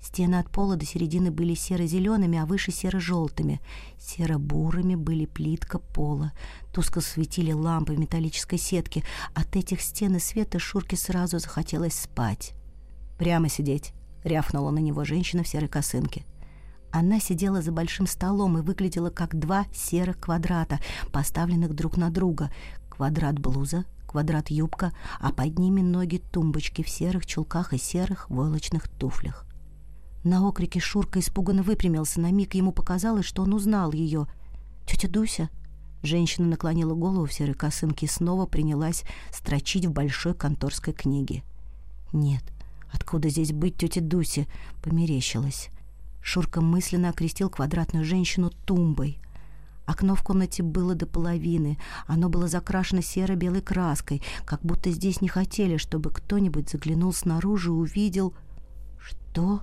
Стены 0.00 0.36
от 0.36 0.50
пола 0.50 0.76
до 0.76 0.86
середины 0.86 1.30
были 1.30 1.54
серо-зелеными, 1.54 2.38
а 2.38 2.46
выше 2.46 2.72
серо-желтыми. 2.72 3.60
Серо-бурыми 3.98 4.94
были 4.94 5.26
плитка 5.26 5.78
пола. 5.78 6.32
Тускло 6.72 7.00
светили 7.02 7.52
лампы 7.52 7.92
в 7.92 7.98
металлической 7.98 8.58
сетке. 8.58 9.04
От 9.34 9.54
этих 9.54 9.82
стен 9.82 10.16
и 10.16 10.18
света 10.18 10.58
Шурке 10.58 10.96
сразу 10.96 11.38
захотелось 11.38 11.94
спать. 11.94 12.54
«Прямо 13.18 13.50
сидеть!»— 13.50 13.92
рявкнула 14.24 14.70
на 14.70 14.78
него 14.78 15.04
женщина 15.04 15.42
в 15.42 15.48
серой 15.48 15.68
косынке. 15.68 16.24
Она 16.90 17.18
сидела 17.20 17.60
за 17.60 17.72
большим 17.72 18.06
столом 18.06 18.58
и 18.58 18.62
выглядела 18.62 19.10
как 19.10 19.38
два 19.38 19.66
серых 19.72 20.18
квадрата, 20.18 20.80
поставленных 21.12 21.74
друг 21.74 21.96
на 21.96 22.10
друга. 22.10 22.52
Квадрат 22.88 23.38
блуза, 23.38 23.84
квадрат 24.06 24.48
юбка, 24.48 24.92
а 25.18 25.32
под 25.32 25.58
ними 25.58 25.80
ноги 25.80 26.18
тумбочки 26.18 26.82
в 26.82 26.88
серых 26.88 27.26
чулках 27.26 27.72
и 27.72 27.78
серых 27.78 28.30
войлочных 28.30 28.88
туфлях. 28.88 29.44
На 30.22 30.46
окрике 30.46 30.78
Шурка 30.78 31.18
испуганно 31.18 31.62
выпрямился. 31.64 32.20
На 32.20 32.30
миг 32.30 32.54
ему 32.54 32.72
показалось, 32.72 33.26
что 33.26 33.42
он 33.42 33.52
узнал 33.52 33.92
ее. 33.92 34.26
«Тетя 34.86 35.08
Дуся?» 35.08 35.50
Женщина 36.04 36.46
наклонила 36.46 36.94
голову 36.94 37.26
в 37.26 37.32
серой 37.32 37.54
косынке 37.54 38.06
и 38.06 38.08
снова 38.08 38.46
принялась 38.46 39.04
строчить 39.32 39.86
в 39.86 39.90
большой 39.90 40.34
конторской 40.34 40.94
книге. 40.94 41.42
«Нет, 42.12 42.44
откуда 42.94 43.28
здесь 43.28 43.52
быть 43.52 43.76
тете 43.76 44.00
Дусе?»— 44.00 44.46
померещилась. 44.82 45.68
Шурка 46.22 46.60
мысленно 46.60 47.10
окрестил 47.10 47.50
квадратную 47.50 48.04
женщину 48.04 48.50
тумбой. 48.64 49.18
Окно 49.84 50.14
в 50.14 50.22
комнате 50.22 50.62
было 50.62 50.94
до 50.94 51.06
половины. 51.06 51.76
Оно 52.06 52.30
было 52.30 52.48
закрашено 52.48 53.02
серо-белой 53.02 53.60
краской, 53.60 54.22
как 54.46 54.62
будто 54.62 54.90
здесь 54.90 55.20
не 55.20 55.28
хотели, 55.28 55.76
чтобы 55.76 56.10
кто-нибудь 56.10 56.70
заглянул 56.70 57.12
снаружи 57.12 57.68
и 57.68 57.72
увидел... 57.72 58.34
Что? 58.98 59.62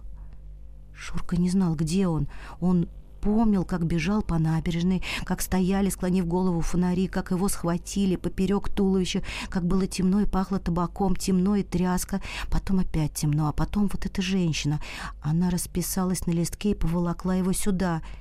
Шурка 0.93 1.35
не 1.37 1.49
знал, 1.49 1.73
где 1.75 2.07
он. 2.07 2.27
Он 2.59 2.87
помнил, 3.21 3.63
как 3.63 3.85
бежал 3.85 4.21
по 4.21 4.37
набережной, 4.39 5.03
как 5.23 5.41
стояли, 5.41 5.89
склонив 5.89 6.25
голову 6.25 6.61
фонари, 6.61 7.07
как 7.07 7.31
его 7.31 7.47
схватили 7.47 8.15
поперек 8.15 8.69
туловища, 8.69 9.23
как 9.49 9.65
было 9.65 9.87
темно 9.87 10.21
и 10.21 10.25
пахло 10.25 10.59
табаком, 10.59 11.15
темно 11.15 11.55
и 11.55 11.63
тряска, 11.63 12.21
потом 12.49 12.79
опять 12.79 13.13
темно, 13.13 13.47
а 13.47 13.53
потом 13.53 13.87
вот 13.91 14.05
эта 14.05 14.21
женщина. 14.21 14.81
Она 15.21 15.49
расписалась 15.49 16.25
на 16.25 16.31
листке 16.31 16.71
и 16.71 16.75
поволокла 16.75 17.35
его 17.35 17.53
сюда— 17.53 18.01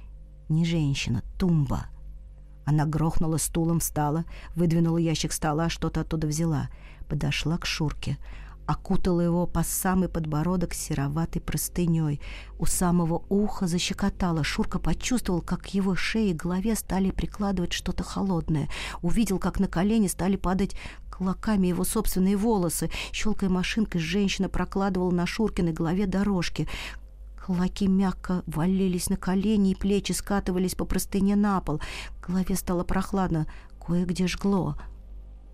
не 0.51 0.65
женщина, 0.65 1.23
тумба. 1.39 1.87
Она 2.67 2.85
грохнула 2.85 3.39
стулом, 3.39 3.79
встала, 3.79 4.25
выдвинула 4.57 4.99
ящик 4.99 5.33
стола, 5.33 5.69
что-то 5.69 6.01
оттуда 6.01 6.27
взяла. 6.27 6.69
Подошла 7.09 7.57
к 7.57 7.67
Шурке, 7.67 8.19
окутала 8.71 9.21
его 9.21 9.47
по 9.47 9.65
самый 9.65 10.09
подбородок 10.09 10.75
сероватой 10.75 11.43
простыней. 11.43 12.21
У 12.59 12.67
самого 12.67 13.25
уха 13.29 13.67
защекотала. 13.67 14.45
Шурка 14.45 14.79
почувствовал, 14.79 15.41
как 15.41 15.63
к 15.63 15.67
его 15.69 15.97
шее 15.97 16.31
и 16.31 16.35
голове 16.35 16.77
стали 16.77 17.11
прикладывать 17.11 17.73
что-то 17.73 18.05
холодное. 18.05 18.69
Увидел, 19.03 19.41
как 19.41 19.59
на 19.59 19.67
колени 19.67 20.07
стали 20.07 20.37
падать 20.37 20.77
клоками 21.11 21.67
его 21.67 21.83
собственные 21.83 22.37
волосы. 22.37 22.91
Щелкая 23.13 23.51
машинкой, 23.51 24.01
женщина 24.01 24.49
прокладывала 24.49 25.11
на 25.11 25.27
Шуркиной 25.27 25.73
голове 25.73 26.07
дорожки. 26.07 26.69
Кулаки 27.45 27.89
мягко 27.89 28.45
валились 28.47 29.11
на 29.11 29.17
колени, 29.17 29.73
и 29.73 29.75
плечи 29.75 30.13
скатывались 30.13 30.77
по 30.77 30.85
простыне 30.85 31.35
на 31.35 31.61
пол. 31.61 31.81
В 32.19 32.29
голове 32.29 32.55
стало 32.55 32.85
прохладно, 32.85 33.49
кое-где 33.85 34.29
жгло. 34.29 34.77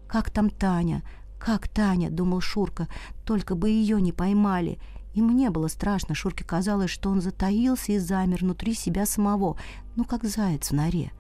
«Как 0.06 0.30
там 0.30 0.50
Таня? 0.50 1.02
Как 1.46 1.68
Таня?»— 1.68 2.10
думал 2.10 2.40
Шурка. 2.40 2.88
«Только 3.24 3.54
бы 3.54 3.70
ее 3.70 4.02
не 4.02 4.10
поймали». 4.10 4.80
И 5.14 5.22
мне 5.22 5.50
было 5.50 5.68
страшно. 5.68 6.16
Шурке 6.16 6.42
казалось, 6.42 6.90
что 6.90 7.08
он 7.08 7.20
затаился 7.20 7.92
и 7.92 7.98
замер 7.98 8.40
внутри 8.40 8.74
себя 8.74 9.06
самого, 9.06 9.56
ну, 9.94 10.04
как 10.04 10.24
заяц 10.24 10.72
в 10.72 10.74
норе. 10.74 11.12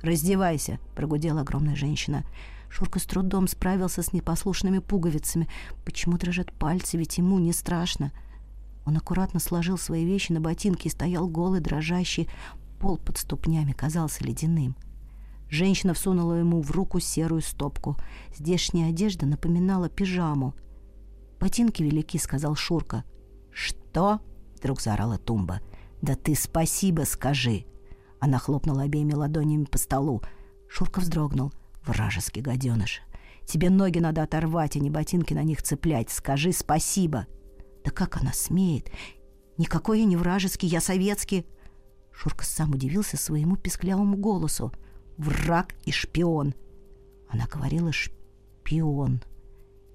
«Раздевайся!»— 0.00 0.78
прогудела 0.94 1.40
огромная 1.40 1.74
женщина. 1.74 2.24
Шурка 2.70 3.00
с 3.00 3.02
трудом 3.02 3.48
справился 3.48 4.04
с 4.04 4.12
непослушными 4.12 4.78
пуговицами. 4.78 5.48
Почему 5.84 6.18
дрожат 6.18 6.52
пальцы, 6.52 6.96
ведь 6.96 7.18
ему 7.18 7.40
не 7.40 7.52
страшно.— 7.52 8.12
он 8.86 8.96
аккуратно 8.96 9.40
сложил 9.40 9.76
свои 9.76 10.04
вещи 10.04 10.30
на 10.30 10.40
ботинки 10.40 10.86
и 10.86 10.90
стоял 10.90 11.26
голый, 11.26 11.60
дрожащий. 11.60 12.28
Пол 12.78 12.98
под 12.98 13.18
ступнями 13.18 13.72
казался 13.72 14.22
ледяным. 14.22 14.76
Женщина 15.48 15.94
всунула 15.94 16.34
ему 16.34 16.60
в 16.62 16.70
руку 16.70 17.00
серую 17.00 17.42
стопку. 17.42 17.96
Здешняя 18.34 18.88
одежда 18.88 19.26
напоминала 19.26 19.88
пижаму. 19.88 20.54
«Ботинки 21.40 21.82
велики»,— 21.82 22.18
сказал 22.18 22.54
Шурка. 22.56 23.04
«Что?»— 23.50 24.20
вдруг 24.56 24.80
заорала 24.80 25.18
Тумба. 25.18 25.60
«Да 26.02 26.14
ты 26.14 26.34
спасибо 26.34 27.02
скажи!» 27.02 27.66
Она 28.20 28.38
хлопнула 28.38 28.82
обеими 28.82 29.12
ладонями 29.12 29.64
по 29.64 29.78
столу. 29.78 30.22
Шурка 30.68 31.00
вздрогнул. 31.00 31.52
«Вражеский 31.84 32.40
гаденыш! 32.40 33.02
Тебе 33.44 33.68
ноги 33.68 33.98
надо 33.98 34.22
оторвать, 34.22 34.76
а 34.76 34.78
не 34.80 34.90
ботинки 34.90 35.34
на 35.34 35.42
них 35.42 35.62
цеплять. 35.62 36.10
Скажи 36.10 36.52
спасибо!» 36.52 37.26
Да 37.84 37.90
как 37.90 38.16
она 38.16 38.32
смеет? 38.32 38.90
Никакой 39.58 40.00
я 40.00 40.06
не 40.06 40.16
вражеский, 40.16 40.66
я 40.66 40.80
советский. 40.80 41.46
Шурка 42.10 42.44
сам 42.44 42.72
удивился 42.72 43.16
своему 43.16 43.56
песклявому 43.56 44.16
голосу. 44.16 44.72
Враг 45.16 45.74
и 45.84 45.92
шпион. 45.92 46.54
Она 47.28 47.46
говорила 47.46 47.92
шпион. 47.92 49.22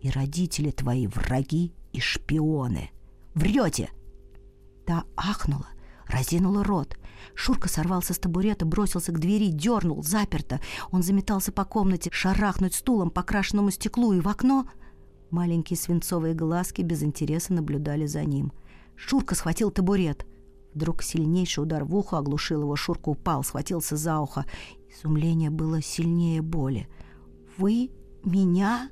И 0.02 0.10
родители 0.10 0.72
твои 0.72 1.08
враги 1.08 1.74
и 1.92 2.00
шпионы. 2.00 2.92
Врете! 3.34 3.90
Та 4.86 5.04
ахнула, 5.16 5.68
разинула 6.08 6.64
рот. 6.64 6.98
Шурка 7.36 7.68
сорвался 7.68 8.14
с 8.14 8.18
табурета, 8.18 8.66
бросился 8.66 9.12
к 9.12 9.20
двери, 9.20 9.50
дернул, 9.50 10.02
заперто. 10.04 10.62
Он 10.92 11.04
заметался 11.04 11.52
по 11.52 11.66
комнате, 11.66 12.10
шарахнуть 12.14 12.74
стулом 12.74 13.12
по 13.12 13.24
крашенному 13.24 13.72
стеклу 13.72 14.14
и 14.14 14.22
в 14.22 14.28
окно— 14.28 14.68
Маленькие 15.32 15.78
свинцовые 15.78 16.34
глазки 16.34 16.82
без 16.82 17.04
интереса 17.04 17.54
наблюдали 17.54 18.08
за 18.08 18.24
ним. 18.24 18.52
Шурка 18.96 19.36
схватил 19.36 19.70
табурет. 19.70 20.26
Вдруг 20.74 21.04
сильнейший 21.04 21.64
удар 21.64 21.84
в 21.84 21.96
ухо 21.96 22.18
оглушил 22.18 22.62
его. 22.62 22.76
Шурка 22.76 23.10
упал, 23.10 23.44
схватился 23.44 23.96
за 23.96 24.20
ухо. 24.20 24.46
Изумление 24.90 25.50
было 25.50 25.82
сильнее 25.82 26.42
боли. 26.42 26.88
«Вы? 27.58 27.92
Меня?» 28.24 28.90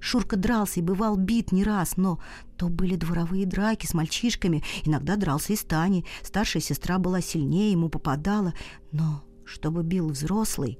Шурка 0.00 0.36
дрался 0.36 0.80
и 0.80 0.82
бывал 0.82 1.16
бит 1.16 1.52
не 1.52 1.62
раз, 1.62 1.96
но 1.96 2.18
то 2.56 2.68
были 2.68 2.96
дворовые 2.96 3.46
драки 3.46 3.86
с 3.86 3.92
мальчишками, 3.92 4.62
иногда 4.84 5.16
дрался 5.16 5.52
и 5.52 5.56
с 5.56 5.62
Таней. 5.62 6.06
Старшая 6.22 6.62
сестра 6.62 6.98
была 6.98 7.20
сильнее, 7.20 7.72
ему 7.72 7.90
попадала, 7.90 8.54
но 8.92 9.22
чтобы 9.44 9.82
бил 9.82 10.08
взрослый... 10.08 10.78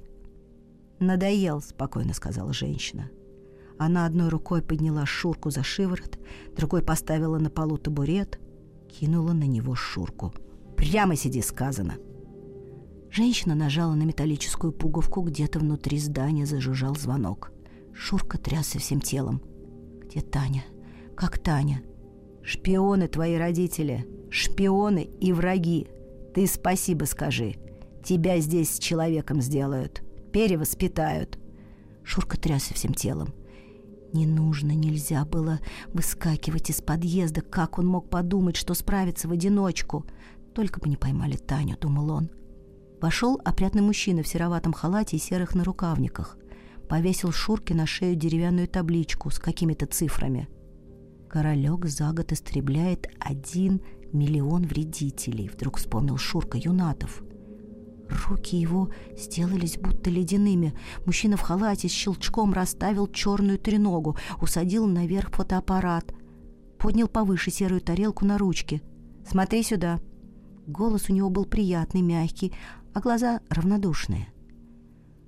«Надоел»,— 0.99 1.61
спокойно 1.67 2.13
сказала 2.13 2.53
женщина. 2.53 3.09
Она 3.79 4.05
одной 4.05 4.29
рукой 4.29 4.61
подняла 4.61 5.05
Шурку 5.07 5.49
за 5.49 5.63
шиворот, 5.63 6.19
другой 6.55 6.83
поставила 6.83 7.39
на 7.39 7.49
полу 7.49 7.77
табурет, 7.77 8.39
кинула 8.87 9.33
на 9.33 9.45
него 9.45 9.73
Шурку. 9.73 10.33
«Прямо 10.77 11.15
сиди»,— 11.15 11.41
сказано. 11.43 11.95
Женщина 13.11 13.55
нажала 13.55 13.93
на 13.93 14.03
металлическую 14.03 14.71
пуговку, 14.71 15.21
где-то 15.21 15.59
внутри 15.59 15.99
здания 15.99 16.45
зажужжал 16.45 16.95
звонок. 16.95 17.51
Шурка 17.93 18.37
трясся 18.37 18.79
всем 18.79 19.01
телом. 19.01 19.41
«Где 20.05 20.21
Таня? 20.21 20.63
Как 21.15 21.37
Таня?» 21.37 21.83
«Шпионы 22.41 23.09
твои 23.09 23.35
родители, 23.35 24.07
шпионы 24.29 25.09
и 25.19 25.33
враги. 25.33 25.87
Ты 26.33 26.47
спасибо 26.47 27.03
скажи. 27.03 27.55
Тебя 28.01 28.39
здесь 28.39 28.75
с 28.75 28.79
человеком 28.79 29.41
сделают, 29.41 30.01
перевоспитают». 30.31 31.37
Шурка 32.03 32.37
трясся 32.39 32.73
всем 32.73 32.93
телом. 32.93 33.33
Не 34.13 34.25
нужно, 34.25 34.71
нельзя 34.71 35.25
было 35.25 35.59
выскакивать 35.93 36.69
из 36.69 36.81
подъезда. 36.81 37.41
Как 37.41 37.77
он 37.77 37.87
мог 37.87 38.09
подумать, 38.09 38.55
что 38.55 38.73
справится 38.73 39.27
в 39.27 39.33
одиночку? 39.33 40.05
Только 40.55 40.79
бы 40.79 40.87
не 40.87 40.97
поймали 40.97 41.35
Таню, 41.35 41.77
думал 41.77 42.11
он. 42.11 42.29
Вошел 43.01 43.41
опрятный 43.43 43.81
мужчина 43.81 44.21
в 44.21 44.27
сероватом 44.27 44.73
халате 44.73 45.17
и 45.17 45.19
серых 45.19 45.55
нарукавниках. 45.55 46.37
Повесил 46.87 47.31
Шурке 47.31 47.73
на 47.73 47.87
шею 47.87 48.15
деревянную 48.15 48.67
табличку 48.67 49.31
с 49.31 49.39
какими-то 49.39 49.87
цифрами. 49.87 50.47
«Королек 51.27 51.87
за 51.87 52.11
год 52.11 52.31
истребляет 52.31 53.09
один 53.19 53.81
миллион 54.13 54.67
вредителей»,— 54.67 55.49
вдруг 55.53 55.77
вспомнил 55.77 56.17
Шурка 56.17 56.59
Юнатов. 56.59 57.23
Руки 58.27 58.55
его 58.55 58.91
сделались 59.17 59.77
будто 59.77 60.11
ледяными. 60.11 60.75
Мужчина 61.05 61.37
в 61.37 61.41
халате 61.41 61.87
с 61.87 61.91
щелчком 61.91 62.53
расставил 62.53 63.07
черную 63.07 63.57
треногу, 63.57 64.15
усадил 64.39 64.85
наверх 64.85 65.31
фотоаппарат, 65.31 66.13
поднял 66.77 67.07
повыше 67.07 67.49
серую 67.49 67.81
тарелку 67.81 68.25
на 68.25 68.37
ручке. 68.37 68.83
«Смотри 69.27 69.63
сюда!» 69.63 69.99
Голос 70.67 71.09
у 71.09 71.13
него 71.13 71.29
был 71.29 71.45
приятный, 71.45 72.01
мягкий, 72.01 72.53
а 72.93 72.99
глаза 72.99 73.41
равнодушные. 73.49 74.27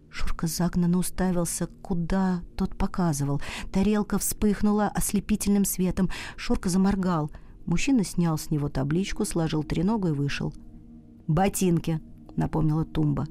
Шурка 0.10 0.46
загнанно 0.46 1.00
уставился, 1.00 1.68
куда 1.82 2.44
тот 2.56 2.78
показывал. 2.78 3.42
Тарелка 3.72 4.20
вспыхнула 4.20 4.88
ослепительным 4.88 5.66
светом. 5.66 6.10
Шурка 6.36 6.70
заморгал. 6.70 7.32
Мужчина 7.66 8.04
снял 8.04 8.38
с 8.38 8.52
него 8.52 8.70
табличку, 8.70 9.26
сложил 9.26 9.64
треногу 9.64 10.10
и 10.10 10.12
вышел. 10.12 10.54
«Ботинки!»— 11.28 12.00
напомнила 12.36 12.86
Тумба. 12.86 13.26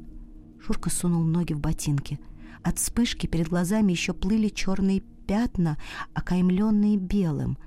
Шурка 0.60 0.90
сунул 0.90 1.22
ноги 1.22 1.52
в 1.52 1.60
ботинки. 1.60 2.18
От 2.62 2.78
вспышки 2.78 3.26
перед 3.26 3.48
глазами 3.48 3.92
еще 3.92 4.12
плыли 4.12 4.48
черные 4.48 5.00
пятна, 5.00 5.78
окаймленные 6.14 6.96
белым. 6.96 7.58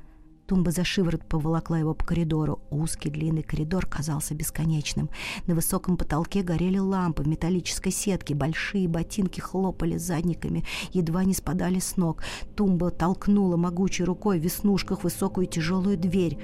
Тумба 0.47 0.69
за 0.69 0.83
шиворот 0.83 1.25
поволокла 1.25 1.79
его 1.79 1.95
по 1.95 2.05
коридору. 2.05 2.59
Узкий 2.69 3.09
длинный 3.09 3.41
коридор 3.41 3.87
казался 3.87 4.35
бесконечным. 4.35 5.09
На 5.47 5.55
высоком 5.55 5.97
потолке 5.97 6.43
горели 6.43 6.77
лампы 6.77 7.23
в 7.23 7.27
металлической 7.27 7.91
сетке. 7.91 8.35
Большие 8.35 8.87
ботинки 8.87 9.39
хлопали 9.39 9.97
задниками, 9.97 10.63
едва 10.91 11.23
не 11.23 11.33
спадали 11.33 11.79
с 11.79 11.97
ног. 11.97 12.21
Тумба 12.55 12.91
толкнула 12.91 13.57
могучей 13.57 14.05
рукой 14.05 14.39
в 14.39 14.43
веснушках 14.43 15.03
высокую 15.03 15.47
тяжелую 15.47 15.97
дверь. 15.97 16.37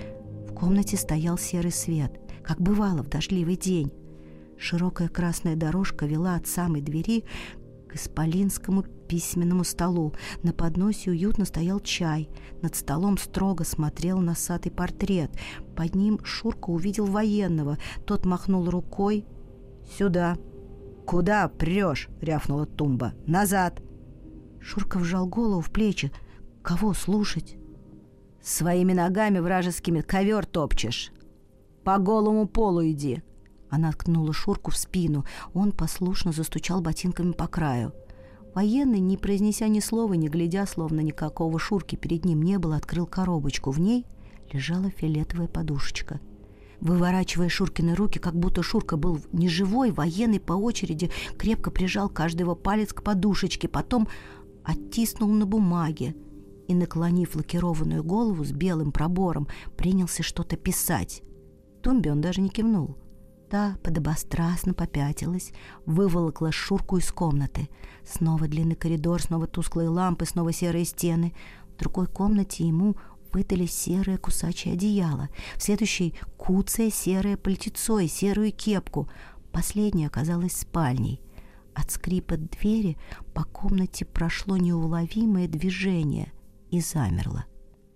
В 0.50 0.54
комнате 0.54 0.98
стоял 0.98 1.38
серый 1.38 1.72
свет, 1.72 2.20
как 2.44 2.60
бывало 2.60 3.04
в 3.04 3.10
дождливый 3.10 3.56
день. 3.56 3.92
Широкая 4.58 5.10
красная 5.10 5.56
дорожка 5.56 6.06
вела 6.06 6.36
от 6.36 6.48
самой 6.48 6.82
двери 6.82 7.24
к 7.92 7.96
исполинскому 7.96 8.84
письменному 8.84 9.64
столу. 9.64 10.14
На 10.44 10.54
подносе 10.54 11.12
уютно 11.12 11.46
стоял 11.46 11.80
чай. 11.82 12.30
Над 12.62 12.76
столом 12.76 13.18
строго 13.18 13.66
смотрел 13.66 14.20
носатый 14.20 14.72
портрет. 14.72 15.32
Под 15.76 15.96
ним 15.96 16.24
Шурка 16.24 16.70
увидел 16.70 17.06
военного. 17.06 17.78
Тот 18.06 18.26
махнул 18.26 18.70
рукой. 18.70 19.26
«Сюда!» 19.98 20.38
«Куда 21.06 21.50
прешь?»— 21.50 22.08
рявкнула 22.22 22.66
Тумба. 22.66 23.14
«Назад!» 23.26 23.82
Шурка 24.62 24.98
вжал 24.98 25.28
голову 25.28 25.60
в 25.60 25.72
плечи. 25.72 26.12
«Кого 26.62 26.94
слушать?» 26.94 27.58
«Своими 28.42 28.94
ногами 28.94 29.40
вражескими 29.40 30.02
ковер 30.02 30.46
топчешь. 30.46 31.12
По 31.84 31.98
голому 31.98 32.48
полу 32.48 32.86
иди!» 32.86 33.22
Она 33.72 33.94
ткнула 33.94 34.34
Шурку 34.34 34.70
в 34.70 34.78
спину. 34.78 35.26
Он 35.54 35.72
послушно 35.72 36.34
застучал 36.34 36.82
ботинками 36.82 37.32
по 37.32 37.48
краю. 37.48 37.94
Военный, 38.54 39.00
не 39.00 39.16
произнеся 39.16 39.70
ни 39.70 39.80
слова, 39.80 40.14
не 40.14 40.28
глядя, 40.28 40.66
словно 40.66 41.00
никакого 41.00 41.58
Шурки 41.58 41.96
перед 41.96 42.26
ним 42.26 42.44
не 42.44 42.60
было, 42.60 42.76
открыл 42.76 43.08
коробочку. 43.08 43.72
В 43.72 43.80
ней 43.80 44.06
лежала 44.52 44.90
фиолетовая 44.90 45.48
подушечка. 45.48 46.20
Выворачивая 46.82 47.48
Шуркины 47.48 47.96
руки, 47.96 48.20
как 48.20 48.36
будто 48.36 48.62
Шурка 48.62 48.98
был 48.98 49.22
неживой, 49.32 49.92
военный 49.92 50.42
по 50.42 50.54
очереди 50.54 51.10
крепко 51.38 51.72
прижал 51.72 52.10
каждый 52.10 52.42
его 52.42 52.56
палец 52.56 52.92
к 52.92 53.04
подушечке, 53.04 53.70
потом 53.70 54.10
оттиснул 54.66 55.30
на 55.30 55.46
бумаге 55.46 56.14
и, 56.68 56.76
наклонив 56.76 57.38
лакированную 57.38 58.04
голову 58.04 58.44
с 58.44 58.52
белым 58.52 58.92
пробором, 58.92 59.48
принялся 59.78 60.24
что-то 60.24 60.58
писать. 60.58 61.24
Тумбе 61.82 62.12
он 62.12 62.20
даже 62.20 62.42
не 62.42 62.50
кивнул. 62.50 62.98
Та 63.52 63.76
подобострастно 63.84 64.74
попятилась, 64.74 65.52
выволокла 65.86 66.54
Шурку 66.54 66.96
из 67.00 67.12
комнаты. 67.12 67.68
Снова 68.06 68.48
длинный 68.48 68.76
коридор, 68.76 69.22
снова 69.22 69.46
тусклые 69.46 69.90
лампы, 69.90 70.26
снова 70.26 70.54
серые 70.54 70.86
стены. 70.86 71.34
В 71.76 71.78
другой 71.78 72.08
комнате 72.08 72.66
ему 72.66 72.96
выдали 73.34 73.66
серое 73.66 74.18
кусачее 74.18 74.76
одеяло, 74.76 75.28
в 75.58 75.64
следующей— 75.64 76.16
куцая 76.38 76.90
серое 76.90 77.36
пальтецо 77.36 78.00
и 78.00 78.08
серую 78.08 78.54
кепку. 78.54 79.10
Последняя 79.52 80.08
оказалась 80.08 80.56
спальней. 80.56 81.22
От 81.74 81.92
скрипа 81.92 82.38
двери 82.38 82.98
по 83.34 83.44
комнате 83.44 84.06
прошло 84.06 84.56
неуловимое 84.56 85.50
движение 85.50 86.32
и 86.70 86.80
замерло. 86.80 87.44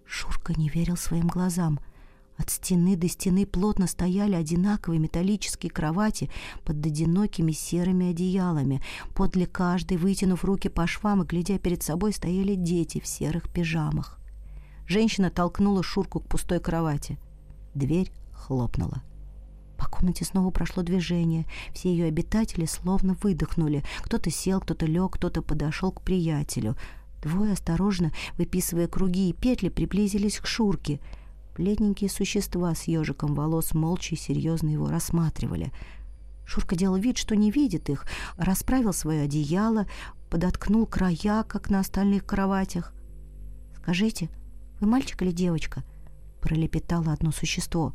Шурка 0.03 0.53
не 0.59 0.67
верил 0.67 0.97
своим 0.97 1.29
глазам— 1.29 1.79
от 2.37 2.49
стены 2.49 2.97
до 2.97 3.07
стены 3.07 3.45
плотно 3.45 3.87
стояли 3.87 4.35
одинаковые 4.35 4.99
металлические 4.99 5.71
кровати 5.71 6.29
под 6.65 6.85
одинокими 6.85 7.51
серыми 7.51 8.09
одеялами. 8.09 8.81
Подле 9.13 9.45
каждой, 9.45 9.97
вытянув 9.97 10.43
руки 10.43 10.67
по 10.67 10.85
швам 10.85 11.23
и 11.23 11.25
глядя 11.25 11.57
перед 11.59 11.81
собой, 11.81 12.11
стояли 12.11 12.55
дети 12.55 12.99
в 12.99 13.07
серых 13.07 13.49
пижамах. 13.49 14.19
Женщина 14.87 15.29
толкнула 15.29 15.81
Шурку 15.81 16.19
к 16.19 16.27
пустой 16.27 16.59
кровати. 16.59 17.17
Дверь 17.73 18.11
хлопнула. 18.33 19.01
По 19.77 19.87
комнате 19.87 20.25
снова 20.25 20.51
прошло 20.51 20.83
движение. 20.83 21.45
Все 21.73 21.89
ее 21.89 22.05
обитатели 22.05 22.65
словно 22.65 23.15
выдохнули. 23.21 23.83
Кто-то 24.01 24.29
сел, 24.29 24.59
кто-то 24.59 24.85
лег, 24.85 25.13
кто-то 25.13 25.41
подошел 25.41 25.91
к 25.91 26.01
приятелю. 26.01 26.75
Двое 27.21 27.53
осторожно, 27.53 28.11
выписывая 28.37 28.87
круги 28.87 29.29
и 29.29 29.33
петли, 29.33 29.69
приблизились 29.69 30.39
к 30.39 30.45
Шурке— 30.45 30.99
Бледненькие 31.55 32.09
существа 32.09 32.75
с 32.75 32.83
ежиком 32.83 33.33
волос 33.33 33.73
молча 33.73 34.15
и 34.15 34.17
серьезно 34.17 34.67
его 34.67 34.89
рассматривали. 34.89 35.71
Шурка 36.45 36.75
делал 36.75 36.97
вид, 36.97 37.17
что 37.17 37.33
не 37.35 37.49
видит 37.49 37.89
их, 37.89 38.05
расправил 38.35 38.91
свое 38.91 39.21
одеяло, 39.21 39.87
подоткнул 40.29 40.85
края, 40.85 41.43
как 41.43 41.69
на 41.69 41.79
остальных 41.79 42.25
кроватях. 42.25 42.93
«Скажите, 43.77 44.29
вы 44.81 44.87
мальчик 44.87 45.21
или 45.21 45.31
девочка?»— 45.31 45.85
пролепетало 46.41 47.13
одно 47.13 47.31
существо. 47.31 47.93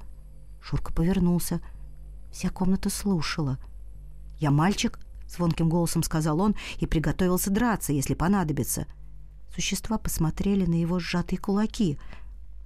Шурка 0.62 0.94
повернулся. 0.94 1.60
Вся 2.32 2.48
комната 2.48 2.88
слушала. 2.88 3.58
«Я 4.38 4.50
мальчик»,— 4.50 4.98
звонким 5.28 5.68
голосом 5.68 6.02
сказал 6.02 6.40
он 6.40 6.56
и 6.78 6.86
приготовился 6.86 7.50
драться, 7.50 7.92
если 7.92 8.14
понадобится. 8.14 8.86
Существа 9.54 9.98
посмотрели 9.98 10.64
на 10.64 10.80
его 10.80 10.98
сжатые 10.98 11.38
кулаки— 11.38 11.98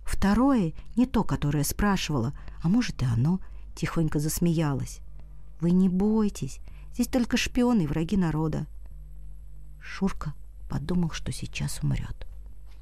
Второе, 0.05 0.73
не 0.97 1.07
то, 1.07 1.25
которое 1.25 1.65
спрашивала, 1.65 2.33
а 2.63 2.69
может 2.69 3.03
и 3.03 3.05
оно, 3.05 3.41
тихонько 3.75 4.19
засмеялось. 4.19 5.01
«Вы 5.61 5.71
не 5.71 5.89
бойтесь, 5.89 6.61
здесь 6.93 7.09
только 7.09 7.37
шпионы 7.37 7.83
и 7.83 7.87
враги 7.87 8.17
народа». 8.17 8.67
Шурка 9.81 10.35
подумал, 10.69 11.11
что 11.11 11.33
сейчас 11.33 11.81
умрет. 11.83 12.27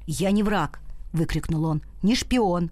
«Я 0.05 0.31
не 0.31 0.43
враг!»— 0.43 0.81
выкрикнул 1.13 1.65
он. 1.65 1.81
«Не 2.01 2.15
шпион!» 2.15 2.71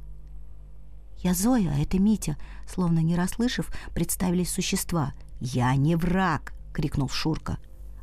«Я 1.20 1.34
Зоя, 1.34 1.74
а 1.74 1.80
это 1.80 2.00
Митя», 2.00 2.36
словно 2.68 3.00
не 3.00 3.16
расслышав, 3.16 3.72
представились 3.94 4.52
существа. 4.52 5.14
«Я 5.40 5.76
не 5.76 5.96
враг!»— 5.96 6.54
крикнул 6.74 7.10
Шурка. 7.10 7.58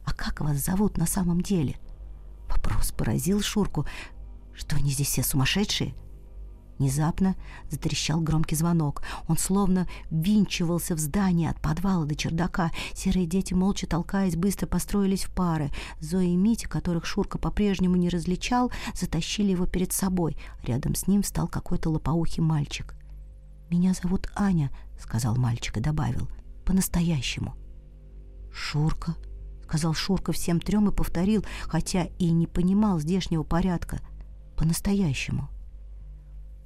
«А 0.04 0.12
как 0.12 0.40
вас 0.40 0.58
зовут 0.58 0.96
на 0.96 1.06
самом 1.06 1.40
деле?» 1.40 1.76
Вопрос 2.48 2.92
поразил 2.92 3.42
Шурку. 3.42 3.86
Что 4.54 4.76
они 4.76 4.90
здесь 4.90 5.08
все 5.08 5.22
сумасшедшие? 5.22 5.94
Внезапно 6.78 7.34
затрещал 7.70 8.20
громкий 8.20 8.54
звонок. 8.54 9.02
Он 9.26 9.36
словно 9.36 9.88
винчивался 10.10 10.94
в 10.94 10.98
здание 10.98 11.50
от 11.50 11.60
подвала 11.60 12.04
до 12.04 12.14
чердака. 12.14 12.70
Серые 12.94 13.26
дети, 13.26 13.52
молча 13.52 13.86
толкаясь, 13.86 14.36
быстро 14.36 14.66
построились 14.66 15.24
в 15.24 15.30
пары. 15.30 15.70
Зоя 16.00 16.26
и 16.26 16.36
Митя, 16.36 16.68
которых 16.68 17.04
Шурка 17.04 17.38
по-прежнему 17.38 17.96
не 17.96 18.08
различал, 18.08 18.70
затащили 18.94 19.50
его 19.50 19.66
перед 19.66 19.92
собой. 19.92 20.36
Рядом 20.62 20.94
с 20.94 21.08
ним 21.08 21.22
встал 21.22 21.48
какой-то 21.48 21.90
лопоухий 21.90 22.42
мальчик. 22.42 22.94
«Меня 23.70 23.92
зовут 23.92 24.28
Аня»,— 24.36 24.70
сказал 25.00 25.36
мальчик 25.36 25.76
и 25.76 25.80
добавил. 25.80 26.28
«По-настоящему». 26.64 27.54
«Шурка»,— 28.52 29.16
сказал 29.64 29.94
Шурка 29.94 30.32
всем 30.32 30.60
трем 30.60 30.88
и 30.88 30.92
повторил, 30.92 31.44
хотя 31.64 32.04
и 32.18 32.30
не 32.30 32.46
понимал 32.46 33.00
здешнего 33.00 33.42
порядка. 33.42 34.00
«По-настоящему». 34.56 35.48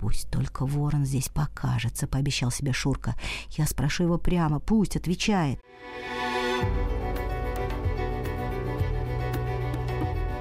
«Пусть 0.02 0.28
только 0.30 0.66
ворон 0.66 1.04
здесь 1.04 1.28
покажется»,— 1.28 2.06
пообещал 2.08 2.50
себе 2.50 2.72
Шурка. 2.72 3.14
«Я 3.50 3.66
спрошу 3.68 4.02
его 4.02 4.18
прямо, 4.18 4.58
пусть 4.58 4.96
отвечает». 4.96 5.60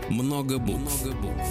Много 0.09 0.57
букв. 0.57 1.05
Много 1.05 1.15
букв. 1.21 1.47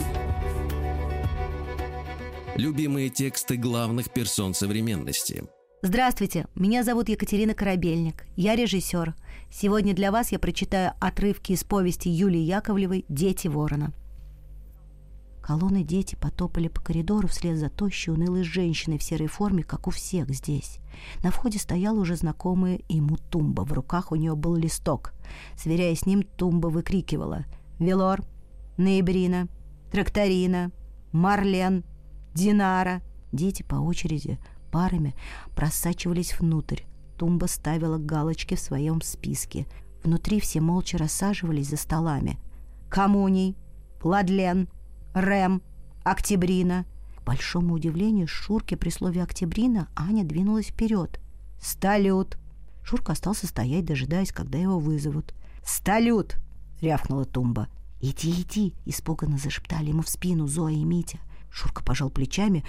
Любимые 2.56 3.10
тексты 3.10 3.56
главных 3.56 4.10
персон 4.10 4.54
современности. 4.54 5.44
Здравствуйте, 5.82 6.48
меня 6.56 6.82
зовут 6.82 7.08
Екатерина 7.08 7.54
Корабельник. 7.54 8.26
Я 8.34 8.56
режиссер. 8.56 9.14
Сегодня 9.52 9.94
для 9.94 10.10
вас 10.10 10.32
я 10.32 10.40
прочитаю 10.40 10.94
отрывки 11.00 11.52
из 11.52 11.62
повести 11.62 12.08
Юлии 12.08 12.40
Яковлевой 12.40 13.04
«Дети 13.08 13.46
ворона». 13.46 13.94
Колонны 15.42 15.82
дети 15.82 16.16
потопали 16.16 16.68
по 16.68 16.80
коридору 16.80 17.26
вслед 17.26 17.58
за 17.58 17.70
тощей 17.70 18.12
унылой 18.12 18.44
женщиной 18.44 18.98
в 18.98 19.02
серой 19.02 19.26
форме, 19.26 19.62
как 19.62 19.88
у 19.88 19.90
всех 19.90 20.30
здесь. 20.30 20.78
На 21.22 21.30
входе 21.30 21.58
стояла 21.58 21.98
уже 21.98 22.16
знакомая 22.16 22.80
ему 22.88 23.16
тумба. 23.16 23.62
В 23.62 23.72
руках 23.72 24.12
у 24.12 24.16
нее 24.16 24.34
был 24.34 24.54
листок. 24.54 25.14
Сверяясь 25.56 26.00
с 26.00 26.06
ним, 26.06 26.22
тумба 26.22 26.68
выкрикивала 26.68 27.46
«Велор», 27.78 28.22
«Ноябрина», 28.76 29.48
«Тракторина», 29.90 30.70
«Марлен», 31.12 31.84
«Динара». 32.34 33.02
Дети 33.32 33.62
по 33.62 33.76
очереди, 33.76 34.38
парами 34.70 35.14
просачивались 35.54 36.38
внутрь. 36.38 36.82
Тумба 37.16 37.46
ставила 37.46 37.98
галочки 37.98 38.54
в 38.54 38.60
своем 38.60 39.00
списке. 39.02 39.66
Внутри 40.02 40.40
все 40.40 40.60
молча 40.60 40.98
рассаживались 40.98 41.68
за 41.68 41.76
столами. 41.76 42.38
«Коммуний», 42.88 43.56
«Ладлен», 44.02 44.68
Рэм, 45.14 45.62
Октябрина. 46.04 46.86
К 47.16 47.22
большому 47.24 47.74
удивлению 47.74 48.26
Шурки 48.28 48.76
при 48.76 48.90
слове 48.90 49.22
«Октябрина» 49.22 49.88
Аня 49.96 50.24
двинулась 50.24 50.68
вперед. 50.68 51.20
«Сталют!» 51.60 52.38
Шурка 52.82 53.12
остался 53.12 53.46
стоять, 53.46 53.84
дожидаясь, 53.84 54.32
когда 54.32 54.58
его 54.58 54.78
вызовут. 54.78 55.34
«Сталют!»— 55.64 56.36
рявкнула 56.80 57.24
Тумба. 57.24 57.68
«Иди, 58.00 58.30
иди!»— 58.42 58.74
испуганно 58.86 59.36
зашептали 59.36 59.88
ему 59.88 60.02
в 60.02 60.08
спину 60.08 60.46
Зоя 60.46 60.74
и 60.74 60.84
Митя. 60.84 61.18
Шурка 61.50 61.84
пожал 61.84 62.08
плечами. 62.08 62.64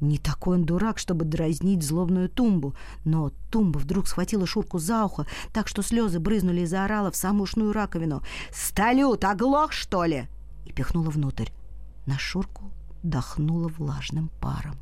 Не 0.00 0.18
такой 0.18 0.58
он 0.58 0.64
дурак, 0.64 0.98
чтобы 0.98 1.24
дразнить 1.24 1.82
злобную 1.82 2.28
Тумбу. 2.28 2.74
Но 3.04 3.32
Тумба 3.50 3.78
вдруг 3.78 4.06
схватила 4.06 4.46
Шурку 4.46 4.78
за 4.78 5.04
ухо, 5.06 5.26
так 5.52 5.66
что 5.66 5.82
слезы 5.82 6.20
брызнули 6.20 6.60
и 6.60 6.66
заорала 6.66 7.10
в 7.10 7.16
самую 7.16 7.44
ушную 7.44 7.72
раковину. 7.72 8.22
«Сталют, 8.52 9.24
оглох, 9.24 9.72
что 9.72 10.04
ли?» 10.04 10.28
и 10.66 10.72
пихнула 10.72 11.10
внутрь. 11.10 11.48
На 12.06 12.18
Шурку 12.18 12.70
дохнуло 13.02 13.68
влажным 13.68 14.30
паром. 14.40 14.76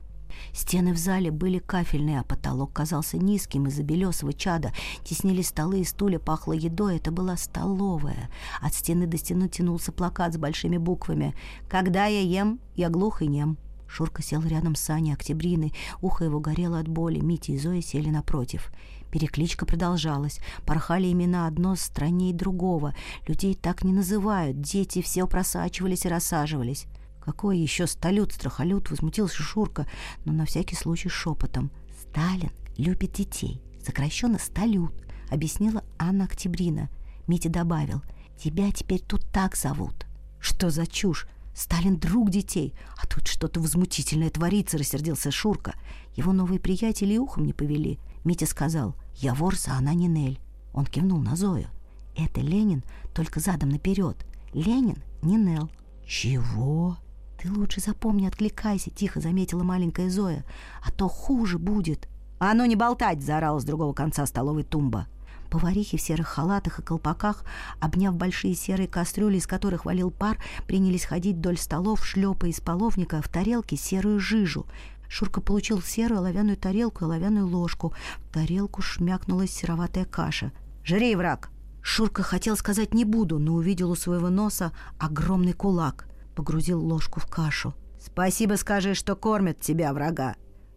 Стены 0.52 0.92
в 0.92 0.98
зале 0.98 1.30
были 1.30 1.58
кафельные, 1.58 2.20
а 2.20 2.24
потолок 2.24 2.72
казался 2.72 3.16
низким 3.18 3.66
из-за 3.66 3.82
белесого 3.82 4.32
чада. 4.32 4.72
Теснились 5.04 5.48
столы 5.48 5.80
и 5.80 5.84
стулья, 5.84 6.18
пахло 6.18 6.52
едой. 6.52 6.96
Это 6.96 7.10
была 7.10 7.36
столовая. 7.36 8.28
От 8.60 8.74
стены 8.74 9.06
до 9.06 9.16
стены 9.16 9.48
тянулся 9.48 9.92
плакат 9.92 10.34
с 10.34 10.36
большими 10.36 10.76
буквами. 10.76 11.34
«Когда 11.68 12.06
я 12.06 12.20
ем, 12.20 12.60
я 12.74 12.88
глух 12.90 13.22
и 13.22 13.26
нем». 13.26 13.58
Шурка 13.86 14.22
сел 14.22 14.42
рядом 14.42 14.74
с 14.74 14.90
Аней 14.90 15.12
Октябриной. 15.12 15.72
Ухо 16.00 16.24
его 16.24 16.40
горело 16.40 16.78
от 16.78 16.88
боли. 16.88 17.20
Митя 17.20 17.52
и 17.52 17.58
Зоя 17.58 17.80
сели 17.80 18.10
напротив. 18.10 18.72
Перекличка 19.10 19.66
продолжалась. 19.66 20.40
Порхали 20.66 21.12
имена 21.12 21.46
одно 21.46 21.76
страннее 21.76 22.34
другого. 22.34 22.94
Людей 23.28 23.54
так 23.54 23.84
не 23.84 23.92
называют. 23.92 24.60
Дети 24.60 25.00
все 25.00 25.28
просачивались 25.28 26.04
и 26.06 26.08
рассаживались. 26.08 26.86
«Какой 27.24 27.58
еще 27.58 27.86
сталют-страхолют?»— 27.86 28.90
возмутился 28.90 29.42
Шурка, 29.42 29.86
но 30.26 30.32
на 30.32 30.44
всякий 30.44 30.76
случай 30.76 31.08
шепотом. 31.08 31.70
«Сталин 31.98 32.50
любит 32.76 33.14
детей, 33.14 33.62
сокращенно 33.84 34.38
сталют»,— 34.38 34.92
объяснила 35.30 35.82
Анна 35.98 36.24
Октябрина. 36.24 36.90
Митя 37.26 37.48
добавил, 37.48 38.02
«Тебя 38.36 38.70
теперь 38.72 39.00
тут 39.00 39.24
так 39.32 39.56
зовут». 39.56 40.06
«Что 40.38 40.68
за 40.68 40.86
чушь? 40.86 41.26
Сталин 41.54 41.96
друг 41.96 42.28
детей, 42.28 42.74
а 42.98 43.06
тут 43.06 43.26
что-то 43.26 43.58
возмутительное 43.58 44.28
творится»,— 44.28 44.76
рассердился 44.78 45.30
Шурка. 45.30 45.74
Его 46.16 46.34
новые 46.34 46.60
приятели 46.60 47.16
ухом 47.16 47.46
не 47.46 47.54
повели. 47.54 47.98
Митя 48.24 48.44
сказал, 48.44 48.96
«Я 49.14 49.32
ворса, 49.32 49.72
а 49.72 49.78
она 49.78 49.94
не 49.94 50.08
Нель». 50.08 50.40
Он 50.74 50.84
кивнул 50.84 51.20
на 51.20 51.36
Зою. 51.36 51.68
«Это 52.16 52.42
Ленин, 52.42 52.84
только 53.14 53.40
задом 53.40 53.70
наперед. 53.70 54.26
Ленин 54.52 55.02
не 55.22 55.36
Нел». 55.36 55.70
«Чего?» 56.06 56.98
«Ты 57.44 57.52
лучше 57.52 57.82
запомни, 57.82 58.26
откликайся»,— 58.26 58.88
тихо 58.96 59.20
заметила 59.20 59.62
маленькая 59.62 60.08
Зоя. 60.08 60.46
«А 60.82 60.90
то 60.90 61.08
хуже 61.08 61.58
будет». 61.58 62.08
«А 62.38 62.54
ну 62.54 62.64
не 62.64 62.74
болтать!»— 62.74 63.22
заорала 63.22 63.60
с 63.60 63.64
другого 63.64 63.92
конца 63.92 64.24
столовой 64.24 64.62
тумба. 64.62 65.08
Поварихи 65.50 65.98
в 65.98 66.00
серых 66.00 66.26
халатах 66.26 66.78
и 66.78 66.82
колпаках, 66.82 67.44
обняв 67.80 68.16
большие 68.16 68.54
серые 68.54 68.88
кастрюли, 68.88 69.36
из 69.36 69.46
которых 69.46 69.84
валил 69.84 70.10
пар, 70.10 70.38
принялись 70.66 71.04
ходить 71.04 71.36
вдоль 71.36 71.58
столов, 71.58 72.06
шлепая 72.06 72.48
из 72.48 72.62
половника 72.62 73.20
в 73.20 73.28
тарелке 73.28 73.76
серую 73.76 74.20
жижу. 74.20 74.64
Шурка 75.10 75.42
получил 75.42 75.82
серую 75.82 76.20
оловянную 76.20 76.56
тарелку 76.56 77.04
и 77.04 77.08
оловянную 77.08 77.46
ложку. 77.46 77.92
В 78.20 78.32
тарелку 78.32 78.80
шмякнулась 78.80 79.50
сероватая 79.50 80.06
каша. 80.06 80.50
«Жри, 80.82 81.14
враг!» 81.14 81.50
Шурка 81.82 82.22
хотел 82.22 82.56
сказать 82.56 82.94
«не 82.94 83.04
буду», 83.04 83.38
но 83.38 83.52
увидел 83.52 83.90
у 83.90 83.96
своего 83.96 84.30
носа 84.30 84.72
огромный 84.98 85.52
кулак— 85.52 86.06
погрузил 86.34 86.84
ложку 86.84 87.20
в 87.20 87.26
кашу. 87.26 87.74
«Спасибо 88.00 88.54
скажи, 88.54 88.94
что 88.94 89.16
кормят 89.16 89.60
тебя, 89.60 89.92
врага!» 89.92 90.36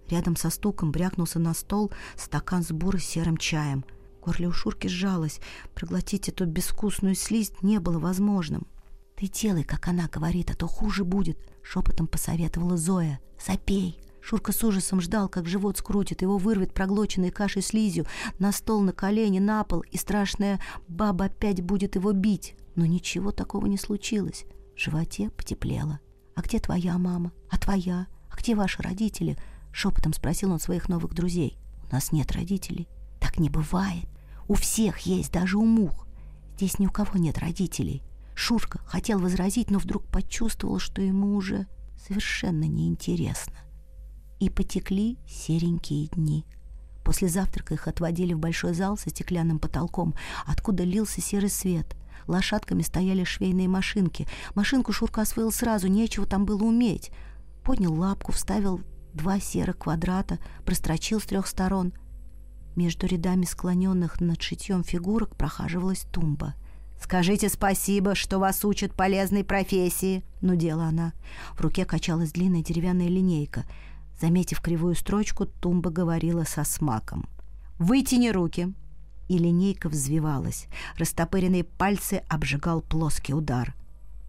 Рядом 0.10 0.36
со 0.36 0.50
стуком 0.50 0.92
брякнулся 0.92 1.40
на 1.40 1.54
стол 1.54 1.92
стакан 2.16 2.64
с 2.64 2.72
бурой 2.72 3.02
серым 3.02 3.38
чаем. 3.38 3.84
Горле 4.24 4.48
у 4.48 4.52
Шурки 4.52 4.88
сжалось. 4.88 5.40
Проглотить 5.74 6.30
эту 6.30 6.46
безвкусную 6.46 7.16
слизь 7.16 7.52
не 7.62 7.80
было 7.80 8.00
возможным. 8.00 8.68
«Ты 9.16 9.28
делай, 9.28 9.64
как 9.64 9.88
она 9.88 10.08
говорит, 10.08 10.52
а 10.52 10.56
то 10.56 10.68
хуже 10.68 11.04
будет»,— 11.04 11.38
шепотом 11.64 12.08
посоветовала 12.08 12.78
Зоя. 12.78 13.20
«Запей». 13.46 14.00
Шурка 14.22 14.52
с 14.52 14.62
ужасом 14.64 15.00
ждал, 15.00 15.30
как 15.30 15.48
живот 15.48 15.78
скрутит, 15.78 16.22
его 16.22 16.38
вырвет 16.38 16.74
проглоченной 16.74 17.32
кашей 17.32 17.62
слизью 17.62 18.06
на 18.40 18.52
стол, 18.52 18.82
на 18.82 18.92
колени, 18.92 19.40
на 19.40 19.64
пол, 19.64 19.86
и 19.90 19.98
страшная 19.98 20.62
баба 20.90 21.26
опять 21.26 21.62
будет 21.62 21.96
его 21.96 22.12
бить. 22.12 22.56
Но 22.76 22.86
ничего 22.86 23.32
такого 23.32 23.68
не 23.68 23.78
случилось. 23.78 24.46
В 24.78 24.80
животе 24.80 25.32
потеплело. 25.32 26.00
«А 26.36 26.42
где 26.42 26.60
твоя 26.60 27.00
мама? 27.00 27.32
А 27.50 27.58
твоя? 27.58 28.06
А 28.30 28.36
где 28.38 28.54
ваши 28.54 28.84
родители?» 28.84 29.36
Шепотом 29.72 30.14
спросил 30.14 30.52
он 30.52 30.60
своих 30.60 30.88
новых 30.88 31.16
друзей. 31.16 31.58
«У 31.90 31.94
нас 31.96 32.12
нет 32.12 32.32
родителей». 32.32 32.88
«Так 33.20 33.40
не 33.40 33.50
бывает. 33.50 34.08
У 34.48 34.54
всех 34.54 35.00
есть, 35.00 35.32
даже 35.32 35.58
у 35.58 35.66
мух. 35.66 36.08
Здесь 36.56 36.78
ни 36.78 36.86
у 36.86 36.92
кого 36.92 37.18
нет 37.18 37.40
родителей». 37.40 38.04
Шурка 38.36 38.80
хотел 38.86 39.18
возразить, 39.20 39.72
но 39.72 39.80
вдруг 39.80 40.04
почувствовал, 40.04 40.78
что 40.78 41.02
ему 41.02 41.36
уже 41.36 41.66
совершенно 41.98 42.66
неинтересно. 42.66 43.58
И 44.40 44.52
потекли 44.52 45.18
серенькие 45.28 46.08
дни. 46.10 46.46
После 47.04 47.30
завтрака 47.30 47.74
их 47.74 47.88
отводили 47.88 48.34
в 48.34 48.40
большой 48.40 48.76
зал 48.76 48.96
со 48.96 49.10
стеклянным 49.10 49.58
потолком, 49.58 50.14
откуда 50.46 50.84
лился 50.84 51.20
серый 51.20 51.50
свет— 51.50 51.96
Лошадками 52.28 52.82
стояли 52.82 53.24
швейные 53.24 53.68
машинки. 53.68 54.28
Машинку 54.54 54.92
Шурка 54.92 55.22
освоил 55.22 55.52
сразу, 55.52 55.88
нечего 55.88 56.26
там 56.26 56.46
было 56.46 56.64
уметь. 56.64 57.12
Поднял 57.64 57.94
лапку, 57.94 58.32
вставил 58.32 58.82
два 59.14 59.40
серых 59.40 59.78
квадрата, 59.80 60.40
прострочил 60.66 61.20
с 61.20 61.26
трех 61.26 61.48
сторон. 61.48 61.94
Между 62.76 63.08
рядами 63.08 63.46
склоненных 63.46 64.22
над 64.22 64.42
шитьем 64.42 64.84
фигурок 64.84 65.36
прохаживалась 65.36 66.06
тумба. 66.12 66.54
«Скажите 67.02 67.50
спасибо, 67.50 68.16
что 68.16 68.40
вас 68.40 68.64
учат 68.66 68.94
полезной 68.94 69.44
профессии»,— 69.44 70.24
нудела 70.42 70.86
она. 70.86 71.14
В 71.56 71.62
руке 71.62 71.86
качалась 71.86 72.32
длинная 72.32 72.64
деревянная 72.64 73.08
линейка. 73.08 73.66
Заметив 74.20 74.62
кривую 74.62 74.96
строчку, 74.96 75.46
тумба 75.46 75.92
говорила 75.92 76.44
со 76.44 76.64
смаком. 76.64 77.28
«Вытяни 77.78 78.30
руки, 78.30 78.74
и 79.28 79.38
линейка 79.38 79.90
взвивалась. 79.90 80.68
Растопыренные 80.98 81.64
пальцы 81.64 82.24
обжигал 82.28 82.82
плоский 82.82 83.34
удар. 83.34 83.76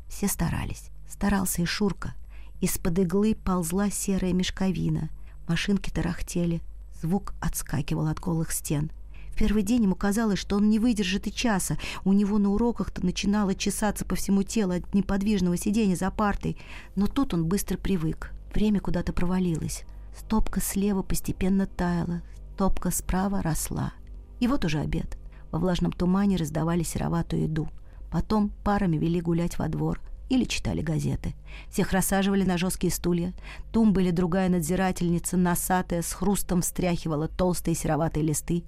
Все 0.08 0.28
старались. 0.28 0.90
Старался 1.08 1.62
и 1.62 1.64
Шурка. 1.64 2.14
Из-под 2.60 2.98
иглы 2.98 3.34
ползла 3.34 3.90
серая 3.90 4.32
мешковина. 4.32 5.10
Машинки 5.46 5.90
тарахтели. 5.90 6.60
Звук 7.00 7.34
отскакивал 7.40 8.06
от 8.08 8.18
голых 8.18 8.52
стен. 8.52 8.90
В 9.32 9.36
первый 9.36 9.62
день 9.62 9.84
ему 9.84 9.94
казалось, 9.94 10.40
что 10.40 10.56
он 10.56 10.68
не 10.68 10.80
выдержит 10.80 11.28
и 11.28 11.32
часа. 11.32 11.78
У 12.04 12.12
него 12.12 12.38
на 12.38 12.50
уроках-то 12.50 13.06
начинало 13.06 13.54
чесаться 13.54 14.04
по 14.04 14.16
всему 14.16 14.42
телу 14.42 14.72
от 14.72 14.94
неподвижного 14.94 15.56
сидения 15.56 15.94
за 15.94 16.10
партой. 16.10 16.56
Но 16.96 17.06
тут 17.06 17.34
он 17.34 17.46
быстро 17.46 17.76
привык. 17.76 18.32
Время 18.52 18.80
куда-то 18.80 19.12
провалилось. 19.12 19.84
Стопка 20.18 20.60
слева 20.60 21.02
постепенно 21.02 21.66
таяла, 21.66 22.22
стопка 22.54 22.90
справа 22.90 23.40
росла. 23.40 23.92
И 24.40 24.46
вот 24.46 24.64
уже 24.64 24.80
обед. 24.80 25.18
Во 25.50 25.58
влажном 25.58 25.92
тумане 25.92 26.36
раздавали 26.36 26.82
сероватую 26.82 27.42
еду. 27.42 27.68
Потом 28.10 28.50
парами 28.64 28.96
вели 28.96 29.20
гулять 29.20 29.58
во 29.58 29.68
двор 29.68 30.00
или 30.28 30.44
читали 30.44 30.82
газеты. 30.82 31.34
Всех 31.70 31.92
рассаживали 31.92 32.44
на 32.44 32.58
жесткие 32.58 32.92
стулья. 32.92 33.32
Тумба 33.72 34.02
или 34.02 34.10
другая 34.10 34.48
надзирательница, 34.48 35.36
носатая, 35.36 36.02
с 36.02 36.12
хрустом 36.12 36.60
встряхивала 36.60 37.28
толстые 37.28 37.74
сероватые 37.74 38.24
листы, 38.24 38.64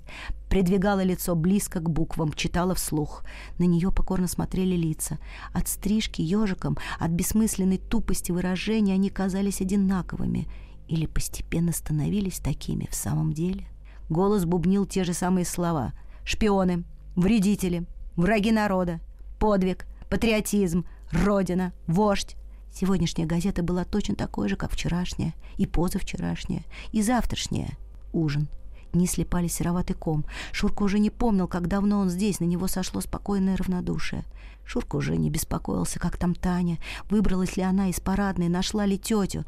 придвигала 0.48 1.02
лицо 1.02 1.34
близко 1.34 1.80
к 1.80 1.90
буквам, 1.90 2.32
читала 2.32 2.74
вслух. 2.74 3.24
На 3.58 3.64
нее 3.64 3.92
покорно 3.92 4.26
смотрели 4.26 4.74
лица. 4.74 5.18
От 5.52 5.68
стрижки 5.68 6.22
ежиком, 6.22 6.78
от 6.98 7.10
бессмысленной 7.10 7.78
тупости 7.78 8.32
выражения 8.32 8.94
они 8.94 9.10
казались 9.10 9.60
одинаковыми 9.60 10.48
или 10.88 11.06
постепенно 11.06 11.72
становились 11.72 12.40
такими 12.40 12.88
в 12.90 12.94
самом 12.94 13.32
деле. 13.32 13.69
Голос 14.10 14.44
бубнил 14.44 14.86
те 14.86 15.04
же 15.04 15.14
самые 15.14 15.44
слова. 15.44 15.92
«Шпионы», 16.24 16.82
«вредители», 17.14 17.86
«враги 18.16 18.50
народа», 18.50 18.98
«подвиг», 19.38 19.86
«патриотизм», 20.10 20.84
«родина», 21.12 21.72
«вождь». 21.86 22.36
Сегодняшняя 22.72 23.24
газета 23.24 23.62
была 23.62 23.84
точно 23.84 24.16
такой 24.16 24.48
же, 24.48 24.56
как 24.56 24.72
вчерашняя, 24.72 25.32
и 25.56 25.66
позавчерашняя, 25.66 26.64
и 26.90 27.02
завтрашняя. 27.02 27.70
Ужин. 28.12 28.48
Не 28.92 29.06
слепали 29.06 29.46
сероватый 29.46 29.94
ком. 29.94 30.24
Шурка 30.50 30.82
уже 30.82 30.98
не 30.98 31.10
помнил, 31.10 31.46
как 31.46 31.68
давно 31.68 32.00
он 32.00 32.10
здесь, 32.10 32.40
на 32.40 32.44
него 32.44 32.66
сошло 32.66 33.00
спокойное 33.00 33.56
равнодушие. 33.56 34.24
Шурка 34.64 34.96
уже 34.96 35.16
не 35.16 35.30
беспокоился, 35.30 36.00
как 36.00 36.16
там 36.16 36.34
Таня, 36.34 36.78
выбралась 37.08 37.56
ли 37.56 37.62
она 37.62 37.88
из 37.88 38.00
парадной, 38.00 38.48
нашла 38.48 38.86
ли 38.86 38.98
тетю. 38.98 39.44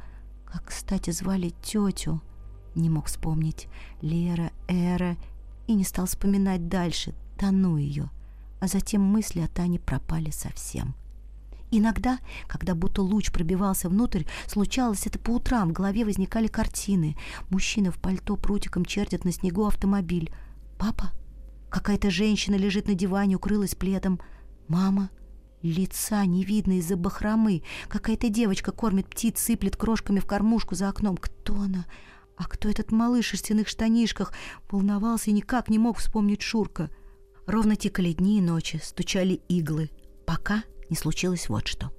Как, 0.47 0.67
кстати, 0.67 1.11
звали 1.11 1.53
тетю? 1.63 2.21
Не 2.75 2.91
мог 2.91 3.07
вспомнить. 3.07 3.69
Лера, 4.01 4.53
Эра. 4.69 5.17
И 5.67 5.75
не 5.75 5.85
стал 5.85 6.07
вспоминать 6.07 6.69
дальше. 6.69 7.15
Тону 7.39 7.77
ее. 7.77 8.11
А 8.61 8.69
затем 8.69 9.03
мысли 9.03 9.41
о 9.41 9.49
Тане 9.49 9.79
пропали 9.79 10.31
совсем. 10.31 10.95
Иногда, 11.71 12.19
когда 12.49 12.75
будто 12.75 13.01
луч 13.03 13.33
пробивался 13.33 13.89
внутрь, 13.89 14.25
случалось 14.47 15.07
это 15.07 15.19
по 15.19 15.31
утрам, 15.31 15.71
в 15.71 15.73
голове 15.73 16.05
возникали 16.05 16.47
картины. 16.47 17.17
Мужчина 17.49 17.91
в 17.91 17.99
пальто 17.99 18.37
прутиком 18.37 18.85
чертит 18.85 19.25
на 19.25 19.33
снегу 19.33 19.67
автомобиль. 19.67 20.31
«Папа?» 20.79 21.13
Какая-то 21.71 22.11
женщина 22.11 22.57
лежит 22.57 22.87
на 22.87 22.95
диване, 22.95 23.37
укрылась 23.37 23.75
пледом. 23.75 24.21
«Мама?» 24.69 25.09
Лица 25.63 26.27
не 26.27 26.45
видно 26.45 26.79
из-за 26.79 26.97
бахромы. 26.97 27.63
Какая-то 27.89 28.29
девочка 28.29 28.73
кормит 28.73 29.09
птиц, 29.09 29.41
сыплет 29.41 29.77
крошками 29.77 30.21
в 30.21 30.27
кормушку 30.27 30.75
за 30.75 30.89
окном. 30.89 31.17
Кто 31.17 31.55
она? 31.55 31.87
А 32.43 32.45
кто 32.49 32.69
этот 32.69 32.91
малыш 32.91 33.27
в 33.27 33.29
шерстяных 33.29 33.69
штанишках? 33.69 34.33
Волновался 34.69 35.31
и 35.31 35.33
никак 35.33 35.69
не 35.69 35.79
мог 35.79 35.99
вспомнить 35.99 36.43
Шурка. 36.43 36.91
Ровно 37.47 37.77
тикали 37.77 38.13
дни 38.13 38.39
и 38.39 38.41
ночи, 38.41 38.81
стучали 38.83 39.35
иглы. 39.49 39.91
Пока 40.27 40.65
не 40.91 40.97
случилось 40.97 41.49
вот 41.49 41.69
что. 41.69 41.93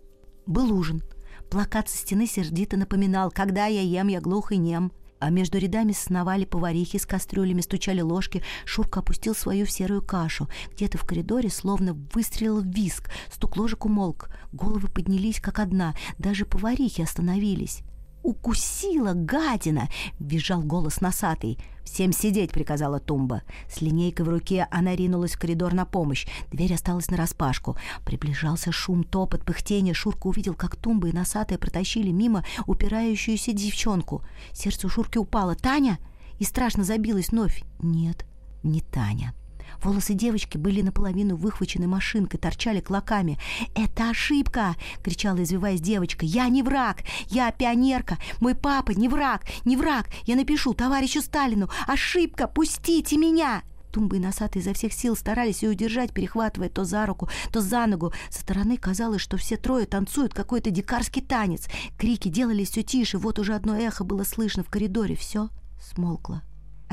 Был 0.46 0.74
ужин. 0.74 1.02
Плакат 1.50 1.88
со 1.88 1.98
стены 1.98 2.28
сердито 2.28 2.76
напоминал 2.76 3.32
«Когда 3.32 3.68
я 3.68 3.82
ем, 3.82 4.10
я 4.10 4.20
глух 4.20 4.52
и 4.52 4.58
нем» 4.58 4.92
а 5.20 5.30
между 5.30 5.58
рядами 5.58 5.94
сновали 5.94 6.44
поварихи 6.44 6.98
с 6.98 7.06
кастрюлями, 7.06 7.62
стучали 7.62 8.02
ложки. 8.02 8.44
Шурка 8.66 9.00
опустил 9.00 9.34
свою 9.34 9.66
в 9.66 9.72
серую 9.72 10.02
кашу. 10.02 10.50
Где-то 10.74 10.98
в 10.98 11.06
коридоре 11.06 11.50
словно 11.50 11.94
выстрелил 12.14 12.60
виск. 12.60 13.10
Стук 13.32 13.56
ложек 13.56 13.86
умолк. 13.86 14.28
Головы 14.52 14.90
поднялись, 14.90 15.40
как 15.40 15.60
одна. 15.60 15.96
Даже 16.18 16.44
поварихи 16.44 17.02
остановились. 17.02 17.84
«Укусила, 18.24 19.14
гадина!»— 19.14 19.90
визжал 20.20 20.62
голос 20.62 21.02
носатый. 21.02 21.60
«Всем 21.84 22.14
сидеть!»— 22.14 22.52
приказала 22.54 23.02
Тумба. 23.02 23.44
С 23.70 23.82
линейкой 23.82 24.26
в 24.26 24.30
руке 24.30 24.66
она 24.72 24.96
ринулась 24.96 25.34
в 25.34 25.40
коридор 25.40 25.74
на 25.74 25.86
помощь. 25.86 26.26
Дверь 26.50 26.74
осталась 26.74 27.12
нараспашку. 27.12 27.76
Приближался 28.06 28.72
шум, 28.72 29.04
топот, 29.04 29.44
пыхтение. 29.44 29.94
Шурка 29.94 30.28
увидел, 30.28 30.54
как 30.54 30.78
Тумба 30.78 31.10
и 31.10 31.12
носатая 31.12 31.58
протащили 31.58 32.12
мимо 32.12 32.46
упирающуюся 32.66 33.52
девчонку. 33.52 34.24
Сердце 34.54 34.88
у 34.88 34.90
Шурки 34.90 35.18
упало. 35.18 35.56
«Таня?» 35.56 36.00
И 36.40 36.46
страшно 36.46 36.86
забилось 36.86 37.30
вновь. 37.30 37.64
«Нет, 37.80 38.26
не 38.64 38.80
Таня». 38.80 39.34
Волосы 39.82 40.14
девочки 40.14 40.58
были 40.58 40.82
наполовину 40.82 41.36
выхвачены 41.36 41.88
машинкой, 41.88 42.40
торчали 42.40 42.80
клоками. 42.80 43.40
«Это 43.76 44.10
ошибка!»— 44.10 44.76
кричала, 45.04 45.44
извиваясь 45.44 45.82
девочка. 45.82 46.26
«Я 46.26 46.48
не 46.50 46.64
враг! 46.64 47.04
Я 47.28 47.52
пионерка! 47.52 48.18
Мой 48.40 48.56
папа 48.56 48.92
не 48.92 49.10
враг! 49.10 49.44
Не 49.66 49.78
враг! 49.78 50.08
Я 50.26 50.36
напишу 50.36 50.74
товарищу 50.74 51.22
Сталину! 51.22 51.70
Ошибка! 51.88 52.48
Пустите 52.48 53.18
меня!» 53.18 53.64
Тумбы 53.92 54.18
и 54.18 54.20
носатые 54.20 54.62
изо 54.62 54.74
всех 54.74 54.92
сил 54.92 55.16
старались 55.16 55.62
ее 55.62 55.70
удержать, 55.70 56.14
перехватывая 56.14 56.70
то 56.70 56.84
за 56.84 57.06
руку, 57.06 57.30
то 57.52 57.62
за 57.62 57.86
ногу. 57.86 58.12
Со 58.32 58.42
стороны 58.42 58.76
казалось, 58.78 59.22
что 59.22 59.38
все 59.38 59.56
трое 59.56 59.86
танцуют 59.86 60.34
какой-то 60.34 60.72
дикарский 60.72 61.22
танец. 61.22 61.68
Крики 62.00 62.28
делались 62.28 62.72
все 62.72 62.82
тише, 62.82 63.20
вот 63.20 63.38
уже 63.38 63.54
одно 63.54 63.76
эхо 63.76 64.04
было 64.04 64.24
слышно 64.24 64.64
в 64.64 64.70
коридоре. 64.70 65.16
Все 65.16 65.50
смолкло. 65.80 66.42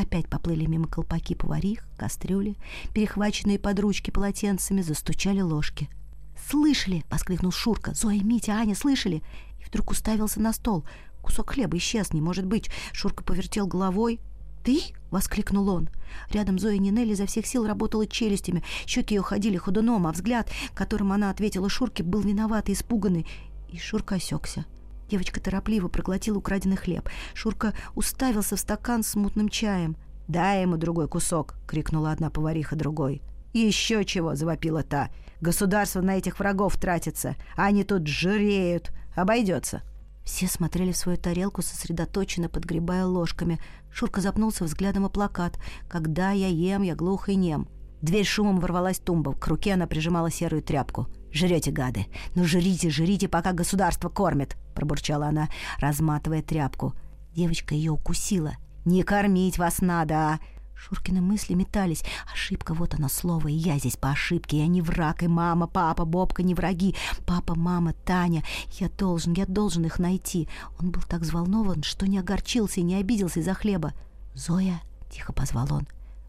Опять 0.00 0.30
поплыли 0.30 0.64
мимо 0.64 0.88
колпаки 0.88 1.34
поварих, 1.34 1.86
кастрюли, 1.98 2.56
перехваченные 2.94 3.58
под 3.58 3.78
ручки 3.80 4.10
полотенцами, 4.10 4.80
застучали 4.80 5.42
ложки. 5.42 5.90
«Слышали!»— 6.48 7.04
воскликнул 7.10 7.52
Шурка. 7.52 7.92
«Зоя, 7.92 8.22
Митя, 8.22 8.52
Аня, 8.52 8.74
слышали?» 8.74 9.22
И 9.60 9.64
вдруг 9.64 9.90
уставился 9.90 10.40
на 10.40 10.54
стол. 10.54 10.86
Кусок 11.20 11.50
хлеба 11.50 11.76
исчез, 11.76 12.14
не 12.14 12.22
может 12.22 12.46
быть. 12.46 12.70
Шурка 12.94 13.22
повертел 13.22 13.66
головой. 13.66 14.20
«Ты?»— 14.64 14.80
воскликнул 15.10 15.68
он. 15.68 15.90
Рядом 16.30 16.58
Зоя 16.58 16.78
Нинелли 16.78 17.12
изо 17.12 17.26
всех 17.26 17.44
сил 17.44 17.66
работала 17.66 18.06
челюстями. 18.06 18.64
Щеки 18.86 19.16
ее 19.16 19.22
ходили 19.22 19.58
ходуном, 19.58 20.06
а 20.06 20.12
взгляд, 20.12 20.50
которым 20.74 21.12
она 21.12 21.28
ответила 21.28 21.68
Шурке, 21.68 22.02
был 22.02 22.22
виноват 22.22 22.70
и 22.70 22.72
испуганный. 22.72 23.26
И 23.68 23.78
Шурка 23.78 24.14
осекся. 24.14 24.64
Девочка 25.10 25.40
торопливо 25.40 25.88
проглотила 25.88 26.38
украденный 26.38 26.76
хлеб. 26.76 27.08
Шурка 27.34 27.74
уставился 27.96 28.54
в 28.54 28.60
стакан 28.60 29.02
с 29.02 29.16
мутным 29.16 29.48
чаем. 29.48 29.96
«Дай 30.28 30.62
ему 30.62 30.76
другой 30.76 31.08
кусок!»— 31.08 31.56
крикнула 31.66 32.12
одна 32.12 32.30
повариха 32.30 32.76
другой. 32.76 33.20
«Еще 33.52 34.04
чего!»— 34.04 34.34
завопила 34.36 34.84
та. 34.84 35.10
«Государство 35.40 36.00
на 36.00 36.16
этих 36.16 36.38
врагов 36.38 36.76
тратится, 36.76 37.34
а 37.56 37.64
они 37.64 37.82
тут 37.82 38.06
жиреют. 38.06 38.92
Обойдется!» 39.16 39.82
Все 40.22 40.46
смотрели 40.46 40.92
в 40.92 40.96
свою 40.96 41.18
тарелку, 41.18 41.60
сосредоточенно 41.60 42.48
подгребая 42.48 43.04
ложками. 43.04 43.58
Шурка 43.90 44.20
запнулся 44.20 44.62
взглядом 44.62 45.06
о 45.06 45.08
плакат. 45.08 45.58
«Когда 45.88 46.30
я 46.30 46.46
ем, 46.46 46.82
я 46.82 46.94
глух 46.94 47.28
и 47.28 47.34
нем». 47.34 47.66
Дверь 48.00 48.24
шумом 48.24 48.60
ворвалась 48.60 49.00
тумба. 49.00 49.34
К 49.34 49.48
руке 49.48 49.74
она 49.74 49.88
прижимала 49.88 50.30
серую 50.30 50.62
тряпку. 50.62 51.08
«Жрете, 51.32 51.70
гады! 51.70 52.06
Ну, 52.34 52.44
жрите, 52.44 52.90
жрите, 52.90 53.28
пока 53.28 53.52
государство 53.52 54.08
кормит!»— 54.08 54.56
пробурчала 54.80 55.26
она, 55.26 55.50
разматывая 55.78 56.42
тряпку. 56.42 56.94
Девочка 57.34 57.74
ее 57.74 57.92
укусила. 57.92 58.54
«Не 58.86 59.02
кормить 59.02 59.58
вас 59.58 59.82
надо, 59.82 60.14
а!» 60.14 60.40
Шуркины 60.74 61.20
мысли 61.20 61.52
метались. 61.52 62.02
Ошибка, 62.32 62.72
вот 62.72 62.94
оно 62.94 63.10
слово, 63.10 63.48
и 63.48 63.52
я 63.52 63.78
здесь 63.78 63.98
по 63.98 64.10
ошибке. 64.10 64.60
Я 64.60 64.66
не 64.66 64.80
враг, 64.80 65.22
и 65.22 65.28
мама, 65.28 65.66
папа, 65.66 66.06
Бобка 66.06 66.42
не 66.42 66.54
враги. 66.54 66.96
Папа, 67.26 67.54
мама, 67.54 67.92
Таня. 68.06 68.42
Я 68.78 68.88
должен, 68.88 69.34
я 69.34 69.44
должен 69.44 69.84
их 69.84 69.98
найти. 69.98 70.48
Он 70.78 70.90
был 70.90 71.02
так 71.02 71.20
взволнован, 71.20 71.82
что 71.82 72.08
не 72.08 72.18
огорчился 72.18 72.80
и 72.80 72.84
не 72.84 72.94
обиделся 72.94 73.40
из-за 73.40 73.52
хлеба. 73.52 73.92
«Зоя!»— 74.34 74.80
тихо 75.10 75.34
позвал 75.34 75.70
он. 75.70 75.86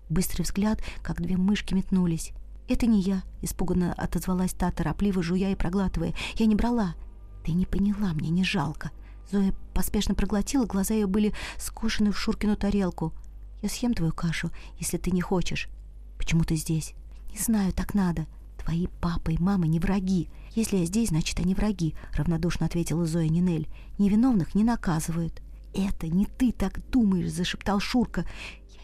Быстрый 0.10 0.42
взгляд, 0.42 0.84
как 1.02 1.22
две 1.22 1.38
мышки 1.38 1.74
метнулись. 1.74 2.34
«Это 2.68 2.86
не 2.88 3.00
я»,— 3.00 3.24
испуганно 3.42 3.94
отозвалась 3.94 4.52
та, 4.52 4.72
торопливо 4.72 5.24
жуя 5.24 5.52
и 5.52 5.56
проглатывая. 5.56 6.14
«Я 6.36 6.46
не 6.46 6.56
брала». 6.56 6.96
«Ты 7.43 7.54
не 7.54 7.65
поняла, 7.65 8.13
мне 8.13 8.30
не 8.30 8.43
жалко». 8.43 8.91
Зоя 9.32 9.54
поспешно 9.73 10.13
проглотила, 10.13 10.65
глаза 10.65 10.93
ее 10.93 11.08
были 11.08 11.34
скошены 11.58 12.12
в 12.12 12.19
Шуркину 12.19 12.56
тарелку. 12.56 13.13
«Я 13.62 13.69
съем 13.69 13.93
твою 13.93 14.12
кашу, 14.12 14.51
если 14.77 14.97
ты 14.97 15.12
не 15.12 15.21
хочешь». 15.21 15.69
«Почему 16.17 16.43
ты 16.43 16.56
здесь?» 16.56 16.93
«Не 17.32 17.39
знаю, 17.39 17.73
так 17.73 17.93
надо». 17.93 18.25
«Твои 18.58 18.88
папа 18.99 19.32
и 19.32 19.38
мама 19.39 19.65
не 19.67 19.80
враги. 19.80 20.30
Если 20.54 20.77
я 20.77 20.86
здесь, 20.86 21.10
значит, 21.10 21.39
они 21.39 21.56
враги»,— 21.56 21.95
равнодушно 22.13 22.67
ответила 22.67 23.06
Зоя 23.06 23.27
Нинель. 23.27 23.67
«Невиновных 23.97 24.54
не 24.54 24.63
наказывают». 24.63 25.41
«Это 25.73 26.08
не 26.08 26.25
ты 26.25 26.51
так 26.51 26.80
думаешь»,— 26.89 27.32
зашептал 27.34 27.80
Шурка. 27.80 28.25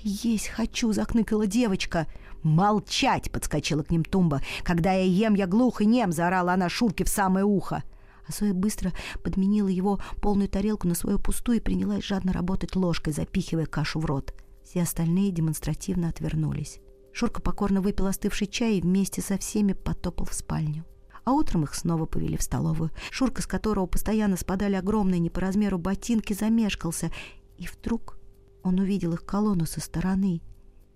«Я 0.01 0.31
есть 0.31 0.47
хочу!»— 0.47 0.91
закныкала 0.93 1.45
девочка. 1.45 2.07
«Молчать!»— 2.43 3.31
подскочила 3.33 3.83
к 3.83 3.91
ним 3.91 4.03
Тумба. 4.03 4.41
«Когда 4.63 4.93
я 4.93 5.03
ем, 5.03 5.35
я 5.35 5.47
глух 5.47 5.81
и 5.81 5.85
нем!»— 5.85 6.11
заорала 6.13 6.53
она 6.53 6.69
Шурке 6.69 7.03
в 7.03 7.09
самое 7.09 7.45
ухо. 7.45 7.83
А 8.27 8.31
Зоя 8.31 8.53
быстро 8.53 8.93
подменила 9.23 9.67
его 9.67 9.99
полную 10.21 10.49
тарелку 10.49 10.87
на 10.87 10.95
свою 10.95 11.19
пустую 11.19 11.57
и 11.57 11.61
принялась 11.61 12.03
жадно 12.03 12.33
работать 12.33 12.75
ложкой, 12.75 13.13
запихивая 13.13 13.65
кашу 13.65 13.99
в 13.99 14.05
рот. 14.05 14.33
Все 14.63 14.81
остальные 14.81 15.31
демонстративно 15.31 16.09
отвернулись. 16.09 16.79
Шурка 17.13 17.41
покорно 17.41 17.81
выпил 17.81 18.07
остывший 18.07 18.47
чай 18.47 18.77
и 18.77 18.81
вместе 18.81 19.21
со 19.21 19.37
всеми 19.37 19.73
потопал 19.73 20.25
в 20.25 20.33
спальню. 20.33 20.85
А 21.23 21.31
утром 21.31 21.63
их 21.63 21.73
снова 21.73 22.05
повели 22.05 22.37
в 22.37 22.43
столовую. 22.43 22.91
Шурка, 23.11 23.41
с 23.41 23.47
которого 23.47 23.85
постоянно 23.85 24.37
спадали 24.37 24.75
огромные 24.75 25.19
не 25.19 25.29
по 25.29 25.41
размеру 25.41 25.77
ботинки, 25.77 26.33
замешкался. 26.33 27.11
И 27.57 27.65
вдруг 27.65 28.17
он 28.61 28.79
увидел 28.79 29.13
их 29.13 29.25
колонну 29.25 29.65
со 29.65 29.79
стороны. 29.79 30.41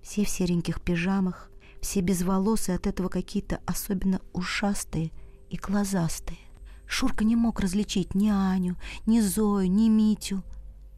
Все 0.01 0.25
в 0.25 0.29
сереньких 0.29 0.81
пижамах, 0.81 1.49
все 1.81 2.01
без 2.01 2.21
волос 2.23 2.69
и 2.69 2.73
от 2.73 2.87
этого 2.87 3.07
какие-то 3.07 3.61
особенно 3.65 4.21
ушастые 4.33 5.11
и 5.49 5.57
глазастые. 5.57 6.39
Шурка 6.91 7.23
не 7.23 7.37
мог 7.37 7.61
различить 7.61 8.15
ни 8.15 8.27
Аню, 8.27 8.75
ни 9.05 9.21
Зою, 9.21 9.71
ни 9.71 9.87
Митю. 9.87 10.43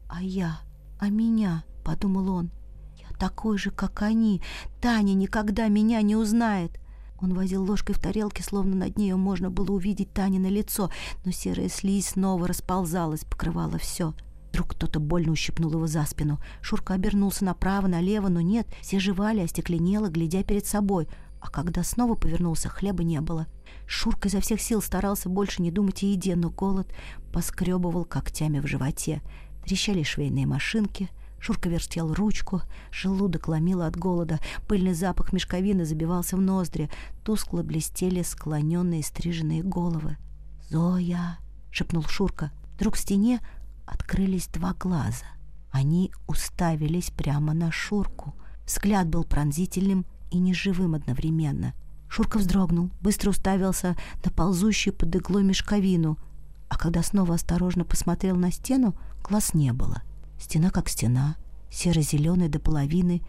«А 0.08 0.20
я, 0.20 0.58
а 0.98 1.08
меня»,— 1.08 1.62
подумал 1.84 2.30
он. 2.30 2.50
«Я 2.98 3.16
такой 3.16 3.58
же, 3.58 3.70
как 3.70 4.02
они. 4.02 4.42
Таня 4.80 5.14
никогда 5.14 5.68
меня 5.68 6.02
не 6.02 6.16
узнает». 6.16 6.80
Он 7.20 7.32
возил 7.32 7.62
ложкой 7.64 7.94
в 7.94 8.00
тарелке, 8.00 8.42
словно 8.42 8.74
над 8.74 8.98
нею 8.98 9.18
можно 9.18 9.50
было 9.50 9.70
увидеть 9.70 10.12
Танино 10.12 10.48
лицо, 10.48 10.90
но 11.24 11.30
серая 11.30 11.68
слизь 11.68 12.08
снова 12.08 12.48
расползалась, 12.48 13.24
покрывала 13.24 13.78
все. 13.78 14.14
Вдруг 14.50 14.70
кто-то 14.70 14.98
больно 14.98 15.30
ущипнул 15.30 15.70
его 15.70 15.86
за 15.86 16.04
спину. 16.06 16.40
Шурка 16.60 16.94
обернулся 16.94 17.44
направо, 17.44 17.86
налево, 17.86 18.26
но 18.28 18.40
нет, 18.40 18.66
все 18.82 18.98
жевали, 18.98 19.42
остекленело, 19.42 20.08
глядя 20.08 20.42
перед 20.42 20.66
собой. 20.66 21.06
А 21.44 21.50
когда 21.50 21.82
снова 21.82 22.14
повернулся, 22.14 22.70
хлеба 22.70 23.02
не 23.02 23.20
было. 23.20 23.46
Шурка 23.86 24.28
изо 24.28 24.40
всех 24.40 24.62
сил 24.62 24.80
старался 24.80 25.28
больше 25.28 25.60
не 25.60 25.70
думать 25.70 26.02
о 26.02 26.06
еде, 26.06 26.36
но 26.36 26.48
голод 26.48 26.90
поскребывал 27.34 28.06
когтями 28.06 28.60
в 28.60 28.66
животе. 28.66 29.20
Трещали 29.62 30.02
швейные 30.02 30.46
машинки. 30.46 31.10
Шурка 31.38 31.68
вертел 31.68 32.14
ручку, 32.14 32.62
желудок 32.90 33.48
ломило 33.48 33.86
от 33.86 33.94
голода, 33.94 34.40
пыльный 34.66 34.94
запах 34.94 35.34
мешковины 35.34 35.84
забивался 35.84 36.38
в 36.38 36.40
ноздри, 36.40 36.90
тускло 37.22 37.62
блестели 37.62 38.22
склоненные 38.22 39.02
стриженные 39.02 39.62
головы. 39.62 40.16
«Зоя!»— 40.70 41.38
шепнул 41.70 42.04
Шурка. 42.04 42.52
Вдруг 42.76 42.94
в 42.94 42.98
стене 42.98 43.40
открылись 43.84 44.46
два 44.46 44.72
глаза. 44.72 45.26
Они 45.70 46.10
уставились 46.26 47.10
прямо 47.10 47.52
на 47.52 47.70
Шурку. 47.70 48.34
Взгляд 48.64 49.08
был 49.08 49.24
пронзительным 49.24 50.06
и 50.30 50.38
неживым 50.38 50.94
одновременно. 50.94 51.74
Шурка 52.08 52.38
вздрогнул, 52.38 52.90
быстро 53.00 53.30
уставился 53.30 53.96
на 54.24 54.30
ползущую 54.30 54.94
под 54.94 55.14
иглой 55.16 55.42
мешковину, 55.42 56.18
а 56.68 56.76
когда 56.76 57.02
снова 57.02 57.34
осторожно 57.34 57.84
посмотрел 57.84 58.36
на 58.36 58.52
стену, 58.52 58.94
глаз 59.22 59.54
не 59.54 59.72
было. 59.72 60.02
Стена 60.38 60.70
как 60.70 60.88
стена, 60.88 61.36
серо-зеленая 61.70 62.48
до 62.48 62.58
половины, 62.58 63.22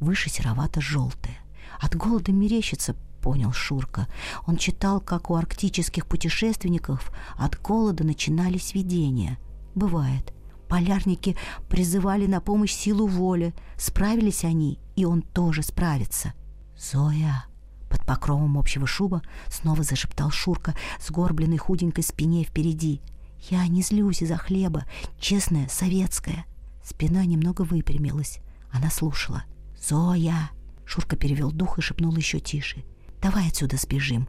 выше 0.00 0.30
серовато-желтая. 0.30 1.36
От 1.80 1.96
голода 1.96 2.32
мерещится, 2.32 2.94
понял 3.20 3.52
Шурка. 3.52 4.08
Он 4.46 4.56
читал, 4.56 5.00
как 5.00 5.30
у 5.30 5.34
арктических 5.34 6.06
путешественников 6.06 7.12
от 7.36 7.60
голода 7.60 8.04
начинались 8.04 8.74
видения. 8.74 9.38
Бывает. 9.74 10.32
Полярники 10.68 11.36
призывали 11.68 12.26
на 12.26 12.40
помощь 12.40 12.72
силу 12.72 13.06
воли. 13.06 13.54
Справились 13.76 14.44
они, 14.44 14.78
и 14.96 15.04
он 15.04 15.22
тоже 15.22 15.62
справится. 15.62 16.32
«Зоя!» 16.80 17.44
Под 17.90 18.06
покровом 18.06 18.56
общего 18.56 18.86
шуба 18.86 19.22
снова 19.48 19.82
зашептал 19.82 20.30
Шурка, 20.30 20.74
сгорбленной 21.04 21.58
худенькой 21.58 22.04
спине 22.04 22.44
впереди. 22.44 23.02
«Я 23.50 23.66
не 23.66 23.82
злюсь 23.82 24.22
из-за 24.22 24.36
хлеба, 24.36 24.84
честная, 25.18 25.68
советская». 25.68 26.46
Спина 26.82 27.24
немного 27.24 27.62
выпрямилась. 27.62 28.38
Она 28.70 28.90
слушала. 28.90 29.44
«Зоя!» 29.78 30.50
Шурка 30.86 31.16
перевел 31.16 31.52
дух 31.52 31.78
и 31.78 31.82
шепнул 31.82 32.16
еще 32.16 32.40
тише. 32.40 32.84
«Давай 33.20 33.48
отсюда 33.48 33.76
сбежим». 33.76 34.28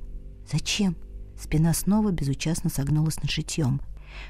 «Зачем?» 0.52 0.98
Спина 1.40 1.74
снова 1.74 2.12
безучастно 2.12 2.70
согнулась 2.70 3.22
над 3.22 3.32
шитьем. 3.32 3.82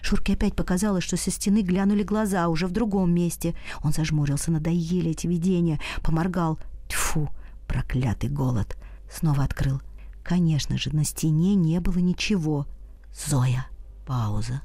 Шурке 0.01 0.33
опять 0.33 0.55
показалось, 0.55 1.03
что 1.03 1.17
со 1.17 1.31
стены 1.31 1.61
глянули 1.61 2.03
глаза 2.03 2.47
уже 2.47 2.67
в 2.67 2.71
другом 2.71 3.13
месте. 3.13 3.55
Он 3.83 3.91
зажмурился, 3.91 4.51
надоели 4.51 5.11
эти 5.11 5.25
видения, 5.27 5.79
поморгал. 6.03 6.59
Тьфу, 6.87 7.29
проклятый 7.71 8.29
голод. 8.29 8.77
Снова 9.09 9.45
открыл. 9.45 9.81
Конечно 10.23 10.77
же, 10.77 10.93
на 10.93 11.05
стене 11.05 11.55
не 11.55 11.79
было 11.79 11.99
ничего. 11.99 12.67
Зоя. 13.13 13.65
Пауза. 14.05 14.61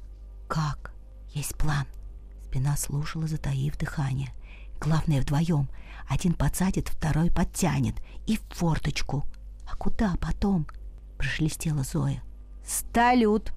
Как? 0.49 0.92
Есть 1.33 1.57
план. 1.57 1.87
Спина 2.47 2.77
слушала, 2.77 3.29
затаив 3.29 3.79
дыхание. 3.79 4.33
Главное 4.81 5.21
вдвоем. 5.21 5.69
Один 6.09 6.35
подсадит, 6.35 6.88
второй 6.88 7.31
подтянет. 7.31 7.95
И 8.27 8.38
в 8.38 8.42
форточку. 8.51 9.25
А 9.71 9.77
куда 9.77 10.16
потом? 10.21 10.66
Прошелестела 11.16 11.85
Зоя. 11.85 12.25
«Сталют!» 12.66 13.53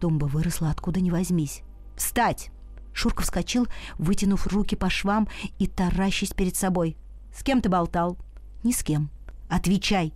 Тумба 0.00 0.24
выросла 0.24 0.70
откуда 0.70 1.02
ни 1.02 1.10
возьмись. 1.10 1.60
«Встать!» 1.96 2.50
Шурка 2.94 3.24
вскочил, 3.24 3.68
вытянув 3.98 4.46
руки 4.46 4.74
по 4.74 4.88
швам 4.88 5.28
и 5.58 5.66
таращись 5.66 6.32
перед 6.32 6.56
собой. 6.56 6.96
«С 7.36 7.42
кем 7.42 7.60
ты 7.60 7.68
болтал?» 7.68 8.16
«Ни 8.62 8.72
с 8.72 8.82
кем». 8.82 9.10
«Отвечай!» 9.48 10.12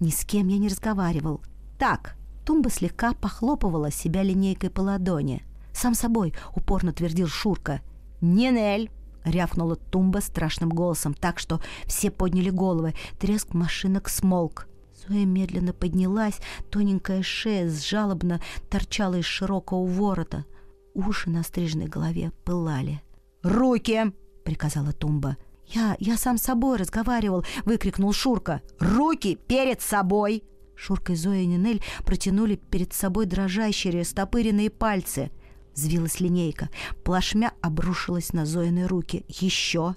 «Ни 0.00 0.10
с 0.10 0.24
кем 0.24 0.48
я 0.48 0.58
не 0.58 0.68
разговаривал». 0.68 1.40
«Так!» 1.78 2.16
Тумба 2.44 2.70
слегка 2.70 3.12
похлопывала 3.12 3.90
себя 3.90 4.22
линейкой 4.22 4.70
по 4.70 4.80
ладони. 4.80 5.44
«Сам 5.72 5.94
собой!»— 5.94 6.32
упорно 6.54 6.92
твердил 6.92 7.26
Шурка. 7.26 7.80
«Нинель!»— 8.20 8.90
рявкнула 9.24 9.76
Тумба 9.76 10.20
страшным 10.20 10.70
голосом, 10.70 11.12
так 11.12 11.38
что 11.40 11.60
все 11.86 12.10
подняли 12.10 12.50
головы. 12.50 12.94
Треск 13.18 13.52
машинок 13.52 14.08
смолк. 14.08 14.68
Зоя 14.94 15.24
медленно 15.24 15.72
поднялась, 15.72 16.38
тоненькая 16.70 17.22
шея 17.22 17.68
жалобно 17.68 18.40
торчала 18.70 19.16
из 19.16 19.24
широкого 19.24 19.84
ворота. 19.84 20.44
Уши 20.94 21.28
на 21.30 21.42
стрижной 21.42 21.86
голове 21.86 22.30
пылали. 22.44 23.02
«Руки!»— 23.42 24.12
приказала 24.44 24.92
Тумба. 24.92 25.36
«Я, 25.66 25.96
я 25.98 26.16
сам 26.16 26.38
с 26.38 26.42
собой 26.42 26.78
разговаривал!»— 26.78 27.44
выкрикнул 27.64 28.12
Шурка. 28.12 28.62
«Руки 28.78 29.36
перед 29.46 29.80
собой!» 29.80 30.44
Шурка 30.76 31.14
и 31.14 31.16
Зоя 31.16 31.40
и 31.40 31.46
Нинель 31.46 31.82
протянули 32.04 32.56
перед 32.56 32.92
собой 32.92 33.26
дрожащие 33.26 33.98
растопыренные 33.98 34.70
пальцы. 34.70 35.30
Взвилась 35.74 36.20
линейка. 36.20 36.70
Плашмя 37.04 37.52
обрушилась 37.60 38.32
на 38.32 38.46
Зоины 38.46 38.86
руки. 38.86 39.24
Еще, 39.28 39.94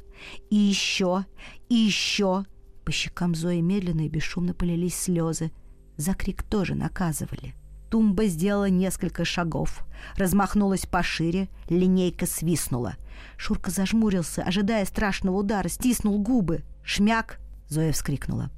и 0.49 0.55
еще, 0.55 1.25
и 1.69 1.75
еще. 1.75 2.45
По 2.83 2.91
щекам 2.91 3.35
Зои 3.35 3.61
медленно 3.61 4.05
и 4.05 4.09
бесшумно 4.09 4.53
полились 4.53 4.95
слезы. 4.95 5.51
За 5.95 6.13
крик 6.13 6.43
тоже 6.43 6.75
наказывали. 6.75 7.55
Тумба 7.89 8.25
сделала 8.27 8.69
несколько 8.69 9.25
шагов. 9.25 9.83
Размахнулась 10.15 10.85
пошире, 10.85 11.49
линейка 11.69 12.25
свистнула. 12.25 12.95
Шурка 13.37 13.71
зажмурился, 13.71 14.43
ожидая 14.43 14.85
страшного 14.85 15.37
удара, 15.37 15.67
стиснул 15.67 16.19
губы. 16.19 16.63
«Шмяк!»— 16.83 17.39
Зоя 17.67 17.91
вскрикнула. 17.91 18.51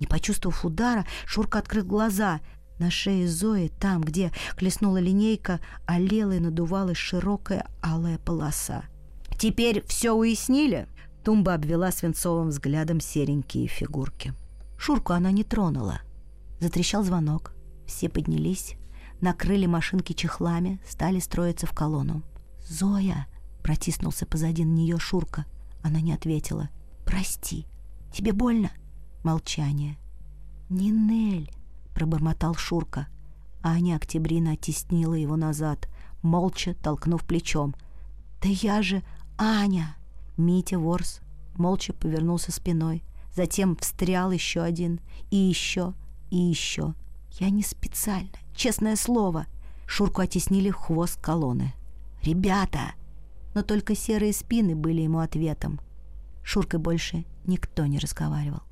Не 0.00 0.06
почувствовав 0.06 0.64
удара, 0.64 1.04
Шурка 1.26 1.58
открыл 1.58 1.84
глаза. 1.84 2.40
На 2.78 2.90
шее 2.90 3.26
Зои, 3.26 3.72
там, 3.80 4.02
где 4.02 4.30
клеснула 4.56 4.98
линейка, 4.98 5.60
олела 5.86 6.32
и 6.32 6.40
надувалась 6.40 6.98
широкая 6.98 7.66
алая 7.82 8.18
полоса. 8.18 8.84
«Теперь 9.38 9.84
все 9.86 10.12
уяснили?» 10.12 10.86
Тумба 11.24 11.54
обвела 11.54 11.90
свинцовым 11.90 12.50
взглядом 12.50 13.00
серенькие 13.00 13.66
фигурки. 13.66 14.32
Шурку 14.78 15.12
она 15.12 15.32
не 15.32 15.42
тронула. 15.42 16.00
Затрещал 16.60 17.02
звонок. 17.02 17.55
Все 17.86 18.08
поднялись, 18.08 18.76
накрыли 19.20 19.66
машинки 19.66 20.12
чехлами, 20.12 20.80
стали 20.88 21.20
строиться 21.20 21.66
в 21.66 21.72
колонну. 21.72 22.22
«Зоя!»— 22.68 23.26
протиснулся 23.62 24.26
позади 24.26 24.64
нее 24.64 24.98
Шурка. 24.98 25.46
Она 25.82 26.00
не 26.00 26.12
ответила. 26.12 26.68
«Прости. 27.04 27.66
Тебе 28.12 28.32
больно?» 28.32 28.70
Молчание. 29.22 29.96
«Нинель!»— 30.68 31.50
пробормотал 31.94 32.54
Шурка. 32.54 33.06
Аня 33.62 33.96
Октябрина 33.96 34.52
оттеснила 34.52 35.14
его 35.14 35.36
назад, 35.36 35.88
молча 36.22 36.74
толкнув 36.74 37.24
плечом. 37.24 37.74
«Да 38.42 38.48
я 38.48 38.82
же 38.82 39.02
Аня!» 39.38 39.96
Митя 40.36 40.78
Ворс 40.78 41.20
молча 41.56 41.92
повернулся 41.92 42.52
спиной. 42.52 43.02
Затем 43.34 43.76
встрял 43.76 44.30
еще 44.30 44.62
один. 44.62 45.00
И 45.30 45.36
еще, 45.36 45.94
и 46.30 46.36
еще. 46.36 46.94
Я 47.38 47.50
не 47.50 47.62
специально, 47.62 48.30
честное 48.54 48.96
слово. 48.96 49.46
Шурку 49.86 50.22
оттеснили 50.22 50.70
хвост 50.70 51.20
колонны. 51.20 51.74
«Ребята!» 52.22 52.94
Но 53.54 53.62
только 53.62 53.94
серые 53.94 54.32
спины 54.32 54.74
были 54.74 55.02
ему 55.02 55.18
ответом. 55.18 55.80
Шуркой 56.42 56.80
больше 56.80 57.24
никто 57.46 57.84
не 57.86 57.98
разговаривал. 57.98 58.62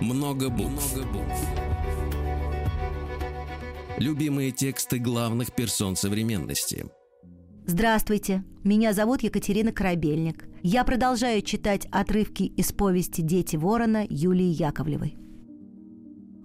Много 0.00 0.48
букв. 0.48 0.94
Много 0.94 1.12
букв. 1.12 1.40
Любимые 3.98 4.52
тексты 4.52 4.98
главных 4.98 5.52
персон 5.52 5.96
современности. 5.96 6.86
Здравствуйте, 7.68 8.44
меня 8.62 8.92
зовут 8.92 9.24
Екатерина 9.24 9.72
Корабельник. 9.72 10.46
Я 10.62 10.84
продолжаю 10.84 11.42
читать 11.42 11.88
отрывки 11.90 12.44
из 12.44 12.70
повести 12.70 13.22
«Дети 13.22 13.56
ворона» 13.56 14.06
Юлии 14.08 14.44
Яковлевой. 14.44 15.16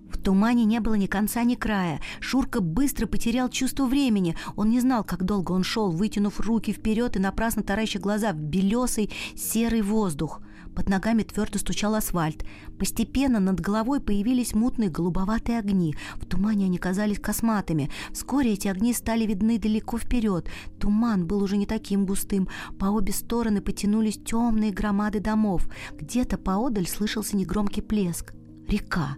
В 0.09 0.17
тумане 0.17 0.65
не 0.65 0.79
было 0.79 0.95
ни 0.95 1.05
конца, 1.05 1.43
ни 1.43 1.53
края. 1.53 2.01
Шурка 2.21 2.59
быстро 2.59 3.05
потерял 3.05 3.49
чувство 3.49 3.85
времени. 3.85 4.35
Он 4.55 4.71
не 4.71 4.79
знал, 4.79 5.03
как 5.03 5.23
долго 5.23 5.51
он 5.51 5.63
шел, 5.63 5.91
вытянув 5.91 6.39
руки 6.39 6.73
вперед 6.73 7.15
и 7.15 7.19
напрасно 7.19 7.61
тараща 7.61 7.99
глаза 7.99 8.33
в 8.33 8.37
белесый 8.37 9.11
серый 9.35 9.83
воздух. 9.83 10.41
Под 10.75 10.89
ногами 10.89 11.23
твердо 11.23 11.59
стучал 11.59 11.95
асфальт. 11.95 12.45
Постепенно 12.79 13.39
над 13.39 13.59
головой 13.59 13.99
появились 13.99 14.53
мутные 14.53 14.89
голубоватые 14.89 15.59
огни. 15.59 15.95
В 16.15 16.25
тумане 16.25 16.65
они 16.65 16.77
казались 16.77 17.19
косматыми. 17.19 17.89
Вскоре 18.11 18.53
эти 18.53 18.67
огни 18.67 18.93
стали 18.93 19.25
видны 19.25 19.59
далеко 19.59 19.97
вперед. 19.97 20.49
Туман 20.79 21.27
был 21.27 21.43
уже 21.43 21.57
не 21.57 21.65
таким 21.65 22.05
густым. 22.05 22.47
По 22.79 22.85
обе 22.85 23.11
стороны 23.11 23.61
потянулись 23.61 24.19
темные 24.23 24.71
громады 24.71 25.19
домов. 25.19 25.67
Где-то 25.99 26.37
поодаль 26.37 26.87
слышался 26.87 27.35
негромкий 27.35 27.83
плеск. 27.83 28.33
Река. 28.67 29.17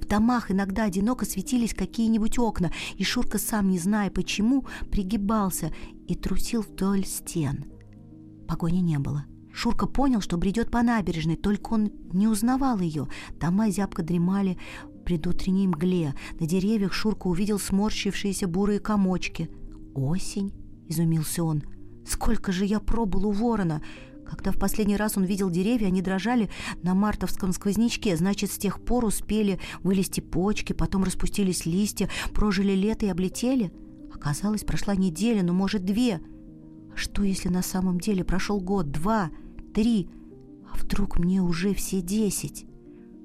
В 0.00 0.06
домах 0.06 0.50
иногда 0.50 0.84
одиноко 0.84 1.24
светились 1.24 1.74
какие-нибудь 1.74 2.38
окна, 2.38 2.72
и 2.96 3.04
Шурка, 3.04 3.38
сам 3.38 3.70
не 3.70 3.78
зная 3.78 4.10
почему, 4.10 4.66
пригибался 4.90 5.72
и 6.06 6.14
трусил 6.14 6.62
вдоль 6.62 7.06
стен. 7.06 7.64
Погони 8.46 8.80
не 8.80 8.98
было. 8.98 9.24
Шурка 9.54 9.86
понял, 9.86 10.20
что 10.20 10.36
бредет 10.36 10.70
по 10.70 10.82
набережной, 10.82 11.36
только 11.36 11.74
он 11.74 11.92
не 12.12 12.26
узнавал 12.26 12.80
ее. 12.80 13.06
Дома 13.40 13.70
зябко 13.70 14.02
дремали 14.02 14.58
в 14.84 15.04
предутренней 15.04 15.68
мгле. 15.68 16.14
На 16.40 16.46
деревьях 16.46 16.92
Шурка 16.92 17.28
увидел 17.28 17.60
сморщившиеся 17.60 18.48
бурые 18.48 18.80
комочки. 18.80 19.48
«Осень?»— 19.94 20.52
изумился 20.88 21.44
он. 21.44 21.62
«Сколько 22.04 22.50
же 22.50 22.64
я 22.64 22.80
пробыл 22.80 23.28
у 23.28 23.30
ворона!» 23.30 23.80
Когда 24.26 24.50
в 24.50 24.58
последний 24.58 24.96
раз 24.96 25.16
он 25.16 25.24
видел 25.24 25.50
деревья, 25.50 25.86
они 25.86 26.02
дрожали 26.02 26.50
на 26.82 26.94
мартовском 26.94 27.52
сквознячке. 27.52 28.16
Значит, 28.16 28.50
с 28.50 28.58
тех 28.58 28.80
пор 28.80 29.04
успели 29.04 29.60
вылезти 29.82 30.20
почки, 30.20 30.72
потом 30.72 31.04
распустились 31.04 31.66
листья, 31.66 32.08
прожили 32.32 32.72
лето 32.72 33.06
и 33.06 33.10
облетели. 33.10 33.70
Оказалось, 34.12 34.64
прошла 34.64 34.96
неделя, 34.96 35.42
ну, 35.42 35.52
может, 35.52 35.84
две. 35.84 36.20
А 36.92 36.96
что, 36.96 37.22
если 37.22 37.50
на 37.50 37.62
самом 37.62 38.00
деле 38.00 38.24
прошел 38.24 38.60
год, 38.60 38.90
два, 38.90 39.30
три? 39.74 40.08
А 40.72 40.76
вдруг 40.76 41.18
мне 41.18 41.42
уже 41.42 41.74
все 41.74 42.00
десять? 42.00 42.66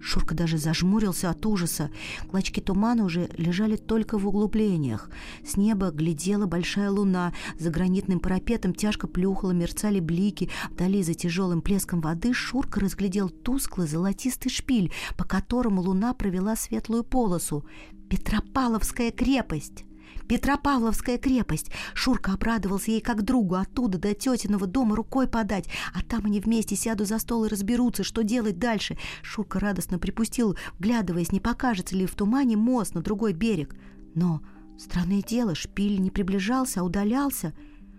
Шурка 0.01 0.33
даже 0.33 0.57
зажмурился 0.57 1.29
от 1.29 1.45
ужаса. 1.45 1.91
Клочки 2.29 2.61
тумана 2.61 3.03
уже 3.03 3.29
лежали 3.37 3.75
только 3.75 4.17
в 4.17 4.27
углублениях. 4.27 5.09
С 5.45 5.57
неба 5.57 5.91
глядела 5.91 6.45
большая 6.45 6.89
луна. 6.89 7.33
За 7.59 7.69
гранитным 7.69 8.19
парапетом 8.19 8.73
тяжко 8.73 9.07
плюхало, 9.07 9.51
мерцали 9.51 9.99
блики. 9.99 10.49
Вдали 10.71 11.03
за 11.03 11.13
тяжелым 11.13 11.61
плеском 11.61 11.99
воды 12.01 12.33
Шурка 12.33 12.79
разглядел 12.79 13.29
тусклый 13.29 13.87
золотистый 13.87 14.51
шпиль, 14.51 14.91
по 15.17 15.25
которому 15.25 15.81
луна 15.81 16.13
провела 16.13 16.55
светлую 16.55 17.03
полосу. 17.03 17.65
«Петропавловская 18.09 19.11
крепость!» 19.11 19.85
Петропавловская 20.29 21.17
крепость. 21.17 21.71
Шурка 21.95 22.33
обрадовался 22.33 22.91
ей 22.91 23.01
как 23.01 23.23
другу 23.23 23.55
оттуда 23.55 23.97
до 23.97 24.13
тетиного 24.13 24.67
дома 24.67 24.95
рукой 24.95 25.27
подать, 25.27 25.67
а 25.91 26.03
там 26.03 26.27
они 26.27 26.39
вместе 26.39 26.75
сядут 26.75 27.07
за 27.07 27.17
стол 27.17 27.45
и 27.45 27.49
разберутся, 27.49 28.03
что 28.03 28.21
делать 28.21 28.59
дальше. 28.59 28.95
Шурка 29.23 29.59
радостно 29.59 29.97
припустил, 29.97 30.55
вглядываясь, 30.77 31.31
не 31.31 31.39
покажется 31.39 31.95
ли 31.95 32.05
в 32.05 32.13
тумане 32.13 32.57
мост 32.57 32.93
на 32.93 33.01
другой 33.01 33.33
берег. 33.33 33.75
Но, 34.13 34.41
странное 34.77 35.23
дело, 35.23 35.55
шпиль 35.55 35.99
не 35.99 36.11
приближался, 36.11 36.81
а 36.81 36.83
удалялся. 36.83 37.55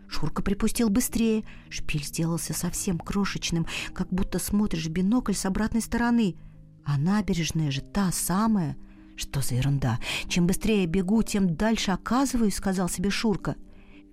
Шурка 0.07 0.41
припустил 0.41 0.89
быстрее. 0.89 1.45
Шпиль 1.69 2.05
сделался 2.05 2.55
совсем 2.55 3.01
крошечным, 3.01 3.67
как 3.93 4.07
будто 4.11 4.39
смотришь 4.39 4.87
в 4.87 4.91
бинокль 4.91 5.35
с 5.35 5.47
обратной 5.47 5.81
стороны. 5.81 6.37
А 6.85 6.97
набережная 6.97 7.73
же 7.73 7.81
та 7.81 8.13
самая— 8.13 8.77
«Что 9.21 9.43
за 9.43 9.57
ерунда? 9.57 9.99
Чем 10.29 10.47
быстрее 10.47 10.87
бегу, 10.87 11.23
тем 11.23 11.55
дальше 11.55 11.91
оказываюсь»,— 11.91 12.55
сказал 12.57 12.89
себе 12.89 13.11
Шурка. 13.11 13.55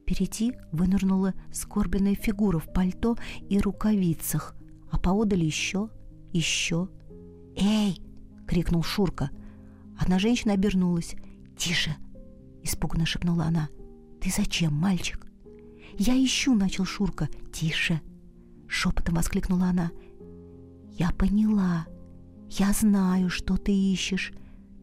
Впереди 0.01 0.51
вынырнула 0.73 1.33
скорбленная 1.53 2.15
фигура 2.15 2.59
в 2.59 2.73
пальто 2.73 3.15
и 3.47 3.57
рукавицах, 3.57 4.53
а 4.91 4.99
поодаль 4.99 5.45
еще, 5.45 5.89
еще. 6.33 6.89
«Эй!»— 7.55 8.01
крикнул 8.47 8.83
Шурка. 8.83 9.29
Одна 9.97 10.19
женщина 10.19 10.55
обернулась. 10.55 11.15
«Тише!»— 11.57 11.95
испуганно 12.63 13.05
шепнула 13.05 13.45
она. 13.45 13.69
«Ты 14.19 14.29
зачем, 14.29 14.73
мальчик?» 14.73 15.25
«Я 15.97 16.21
ищу!»— 16.21 16.53
начал 16.55 16.83
Шурка. 16.83 17.29
«Тише!»— 17.53 18.01
шепотом 18.67 19.15
воскликнула 19.15 19.67
она. 19.67 19.91
«Я 20.91 21.11
поняла. 21.11 21.87
Я 22.49 22.73
знаю, 22.73 23.29
что 23.29 23.55
ты 23.55 23.71
ищешь. 23.71 24.33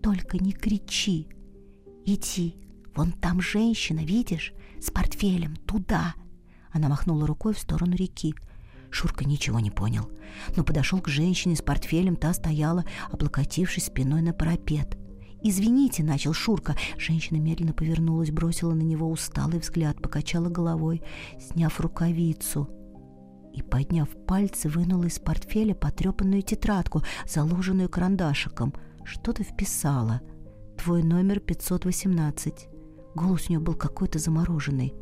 Только 0.05 0.37
не 0.37 0.53
кричи. 0.53 1.29
Иди, 2.05 2.59
вон 2.95 3.13
там 3.13 3.41
женщина, 3.41 4.01
видишь, 4.01 4.53
с 4.79 4.91
портфелем, 4.91 5.57
туда. 5.57 6.15
Она 6.73 6.91
махнула 6.91 7.27
рукой 7.27 7.55
в 7.55 7.59
сторону 7.59 7.97
реки. 7.97 8.35
Шурка 8.91 9.25
ничего 9.25 9.61
не 9.61 9.71
понял, 9.71 10.11
но 10.57 10.63
подошел 10.63 11.01
к 11.01 11.09
женщине 11.09 11.57
с 11.57 11.63
портфелем, 11.63 12.17
та 12.17 12.35
стояла, 12.35 12.85
облокотившись 13.11 13.87
спиной 13.87 14.21
на 14.21 14.35
парапет. 14.35 14.99
«Извините»,— 15.43 16.03
начал 16.05 16.35
Шурка. 16.35 16.77
Женщина 16.99 17.39
медленно 17.39 17.73
повернулась, 17.73 18.31
бросила 18.31 18.75
на 18.75 18.83
него 18.83 19.11
усталый 19.11 19.59
взгляд, 19.59 20.03
покачала 20.03 20.51
головой, 20.51 21.01
сняв 21.41 21.81
рукавицу 21.81 22.69
и, 23.55 23.63
подняв 23.63 24.11
пальцы, 24.27 24.69
вынула 24.69 25.05
из 25.05 25.19
портфеля 25.19 25.75
потрепанную 25.75 26.43
тетрадку, 26.43 27.03
заложенную 27.27 27.89
карандашиком— 27.89 28.75
что-то 29.05 29.43
вписала. 29.43 30.21
Твой 30.79 31.03
номер 31.03 31.41
518. 31.41 32.69
Голос 33.15 33.47
у 33.49 33.53
нее 33.53 33.61
был 33.61 33.75
какой-то 33.75 34.19
замороженный. 34.19 34.95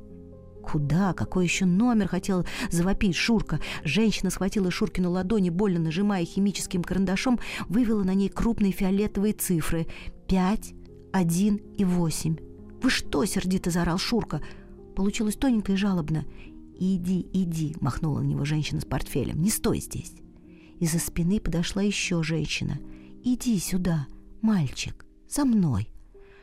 «Куда? 0.62 1.12
Какой 1.12 1.44
еще 1.44 1.64
номер?»— 1.64 2.07
хотел 2.09 2.46
завопить 2.70 3.16
Шурка. 3.16 3.61
Женщина 3.82 4.30
схватила 4.30 4.70
Шуркину 4.70 5.11
ладони, 5.11 5.50
больно 5.50 5.80
нажимая 5.80 6.24
химическим 6.24 6.84
карандашом, 6.84 7.40
вывела 7.68 8.05
на 8.05 8.14
ней 8.14 8.28
крупные 8.28 8.70
фиолетовые 8.70 9.32
цифры. 9.32 9.88
«Пять, 10.28 10.72
один 11.12 11.57
и 11.57 11.84
восемь». 11.84 12.36
«Вы 12.80 12.90
что?»— 12.90 13.24
сердито 13.26 13.70
заорал 13.70 13.98
Шурка. 13.98 14.40
Получилось 14.94 15.34
тоненько 15.34 15.72
и 15.72 15.76
жалобно. 15.76 16.26
«Иди, 16.78 17.26
иди»,— 17.32 17.74
махнула 17.80 18.20
на 18.20 18.26
него 18.26 18.44
женщина 18.44 18.80
с 18.80 18.84
портфелем. 18.84 19.42
«Не 19.42 19.50
стой 19.50 19.80
здесь». 19.80 20.12
Из-за 20.78 21.00
спины 21.00 21.40
подошла 21.40 21.82
еще 21.82 22.22
женщина— 22.22 22.78
«Иди 23.24 23.58
сюда, 23.60 24.08
мальчик, 24.40 25.06
за 25.28 25.44
мной». 25.44 25.88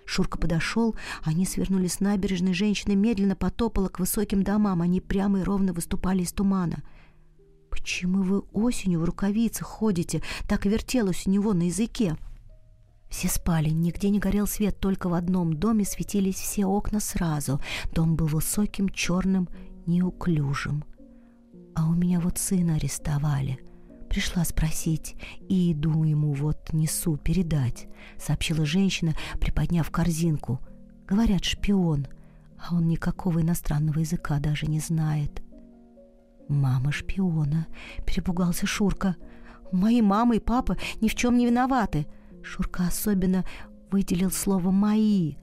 Шурка 0.05 0.39
подошел, 0.39 0.95
они 1.23 1.45
свернули 1.45 1.87
с 1.87 1.99
набережной, 1.99 2.53
женщина 2.53 2.93
медленно 2.95 3.35
потопала 3.35 3.89
к 3.89 3.99
высоким 3.99 4.43
домам, 4.43 4.81
они 4.81 5.01
прямо 5.01 5.41
и 5.41 5.43
ровно 5.43 5.73
выступали 5.73 6.23
из 6.23 6.31
тумана. 6.31 6.83
«Почему 7.69 8.23
вы 8.23 8.39
осенью 8.53 9.01
в 9.01 9.03
рукавицах 9.03 9.67
ходите?» 9.67 10.23
Так 10.47 10.65
вертелось 10.65 11.27
у 11.27 11.29
него 11.29 11.53
на 11.53 11.63
языке. 11.63 12.15
Все 13.09 13.27
спали, 13.27 13.69
нигде 13.69 14.09
не 14.09 14.19
горел 14.19 14.47
свет, 14.47 14.79
только 14.79 15.09
в 15.09 15.13
одном 15.13 15.53
доме 15.53 15.83
светились 15.83 16.37
все 16.37 16.65
окна 16.65 17.01
сразу. 17.01 17.59
Дом 17.91 18.15
был 18.15 18.27
высоким, 18.27 18.87
черным, 18.89 19.49
неуклюжим. 19.85 20.85
А 21.75 21.87
у 21.87 21.93
меня 21.93 22.19
вот 22.19 22.37
сына 22.37 22.75
арестовали. 22.75 23.59
Пришла 24.09 24.43
спросить, 24.43 25.15
и 25.47 25.71
иду 25.71 26.03
ему 26.03 26.33
вот 26.33 26.73
несу 26.73 27.15
передать, 27.17 27.87
сообщила 28.17 28.65
женщина, 28.65 29.15
приподняв 29.39 29.89
корзинку. 29.91 30.59
Говорят, 31.07 31.45
шпион, 31.45 32.07
а 32.57 32.75
он 32.75 32.87
никакого 32.87 33.41
иностранного 33.41 33.99
языка 33.99 34.39
даже 34.39 34.65
не 34.65 34.79
знает. 34.79 35.43
«Мама 36.47 36.91
шпиона»,— 36.91 37.67
перепугался 38.07 38.65
Шурка. 38.65 39.15
«Мои 39.71 40.01
мама 40.01 40.35
и 40.35 40.39
папа 40.39 40.77
ни 40.99 41.07
в 41.07 41.13
чем 41.13 41.37
не 41.37 41.45
виноваты». 41.45 42.07
Шурка 42.41 42.87
особенно 42.87 43.45
выделил 43.91 44.31
слово 44.31 44.71
«мои», 44.71 45.35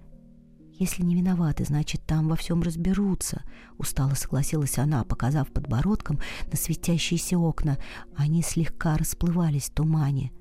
«Если 0.78 1.02
не 1.02 1.14
виноваты, 1.14 1.64
значит, 1.64 2.02
там 2.06 2.28
во 2.28 2.36
всем 2.36 2.62
разберутся»,— 2.62 3.42
устало 3.78 4.14
согласилась 4.14 4.78
она, 4.78 5.04
показав 5.04 5.48
подбородком 5.48 6.20
на 6.50 6.56
светящиеся 6.56 7.38
окна. 7.38 7.78
Они 8.14 8.42
слегка 8.42 8.96
расплывались 8.98 9.70
в 9.70 9.74
тумане. 9.74 10.32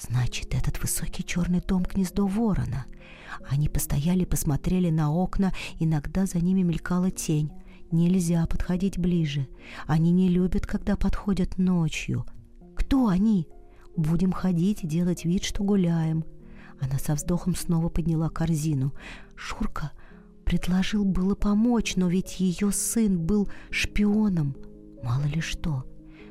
«Значит, 0.00 0.54
этот 0.54 0.80
высокий 0.80 1.22
черный 1.22 1.60
дом— 1.60 1.82
гнездо 1.92 2.26
ворона». 2.26 2.86
Они 3.46 3.68
постояли, 3.68 4.24
посмотрели 4.24 4.88
на 4.88 5.12
окна, 5.12 5.52
иногда 5.78 6.24
за 6.24 6.38
ними 6.38 6.62
мелькала 6.62 7.10
тень. 7.10 7.50
Нельзя 7.90 8.46
подходить 8.46 8.98
ближе. 8.98 9.48
Они 9.86 10.12
не 10.12 10.28
любят, 10.28 10.66
когда 10.66 10.96
подходят 10.96 11.58
ночью. 11.58 12.24
Кто 12.74 13.08
они? 13.08 13.48
Будем 13.96 14.32
ходить 14.32 14.84
и 14.84 14.86
делать 14.86 15.24
вид, 15.24 15.44
что 15.44 15.62
гуляем. 15.62 16.24
Она 16.80 16.98
со 16.98 17.14
вздохом 17.14 17.54
снова 17.54 17.88
подняла 17.88 18.28
корзину. 18.28 18.92
Шурка 19.34 19.92
предложил 20.44 21.04
было 21.04 21.34
помочь, 21.34 21.96
но 21.96 22.08
ведь 22.08 22.40
ее 22.40 22.72
сын 22.72 23.18
был 23.18 23.48
шпионом. 23.70 24.56
Мало 25.02 25.24
ли 25.24 25.40
что. 25.40 25.84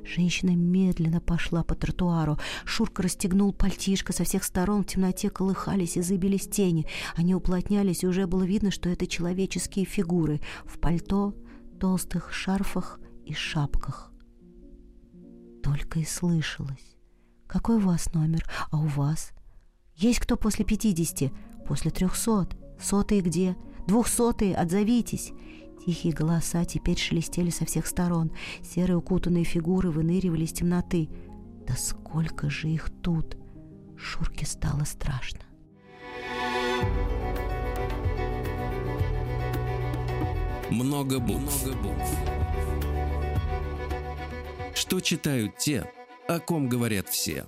Женщина 0.03 0.55
медленно 0.55 1.19
пошла 1.19 1.63
по 1.63 1.75
тротуару. 1.75 2.37
Шурка 2.63 3.03
расстегнул 3.03 3.53
пальтишко. 3.53 4.13
Со 4.13 4.23
всех 4.23 4.43
сторон 4.43 4.83
в 4.83 4.87
темноте 4.87 5.29
колыхались 5.29 5.97
и 5.97 6.01
забились 6.01 6.47
тени. 6.47 6.87
Они 7.15 7.35
уплотнялись, 7.35 8.03
и 8.03 8.07
уже 8.07 8.25
было 8.25 8.43
видно, 8.43 8.71
что 8.71 8.89
это 8.89 9.05
человеческие 9.05 9.85
фигуры 9.85 10.39
в 10.65 10.79
пальто, 10.79 11.35
толстых 11.79 12.31
шарфах 12.33 12.99
и 13.25 13.33
шапках. 13.33 14.11
Только 15.61 15.99
и 15.99 16.05
слышалось. 16.05 16.97
«Какой 17.45 17.77
у 17.77 17.81
вас 17.81 18.13
номер? 18.13 18.43
А 18.71 18.77
у 18.77 18.87
вас?» 18.87 19.33
«Есть 19.97 20.19
кто 20.19 20.37
после 20.37 20.63
пятидесяти? 20.63 21.31
После 21.67 21.89
трехсот? 21.89 22.55
Сотые 22.79 23.21
где? 23.21 23.57
Двухсотые? 23.87 24.55
Отзовитесь!» 24.55 25.33
Тихие 25.83 26.13
голоса 26.13 26.65
теперь 26.65 26.97
шелестели 26.97 27.49
со 27.49 27.65
всех 27.65 27.87
сторон. 27.87 28.31
Серые 28.61 28.97
укутанные 28.97 29.43
фигуры 29.43 29.89
выныривали 29.89 30.43
из 30.43 30.51
темноты. 30.51 31.09
Да 31.65 31.75
сколько 31.75 32.49
же 32.49 32.67
их 32.67 32.89
тут! 33.01 33.37
Шурке 33.97 34.45
стало 34.45 34.83
страшно. 34.83 35.39
Много 40.69 41.19
букв. 41.19 41.65
Много 41.65 41.77
букв. 41.81 42.09
Что 44.75 44.99
читают 44.99 45.57
те, 45.57 45.89
о 46.27 46.39
ком 46.39 46.69
говорят 46.69 47.07
все. 47.07 47.47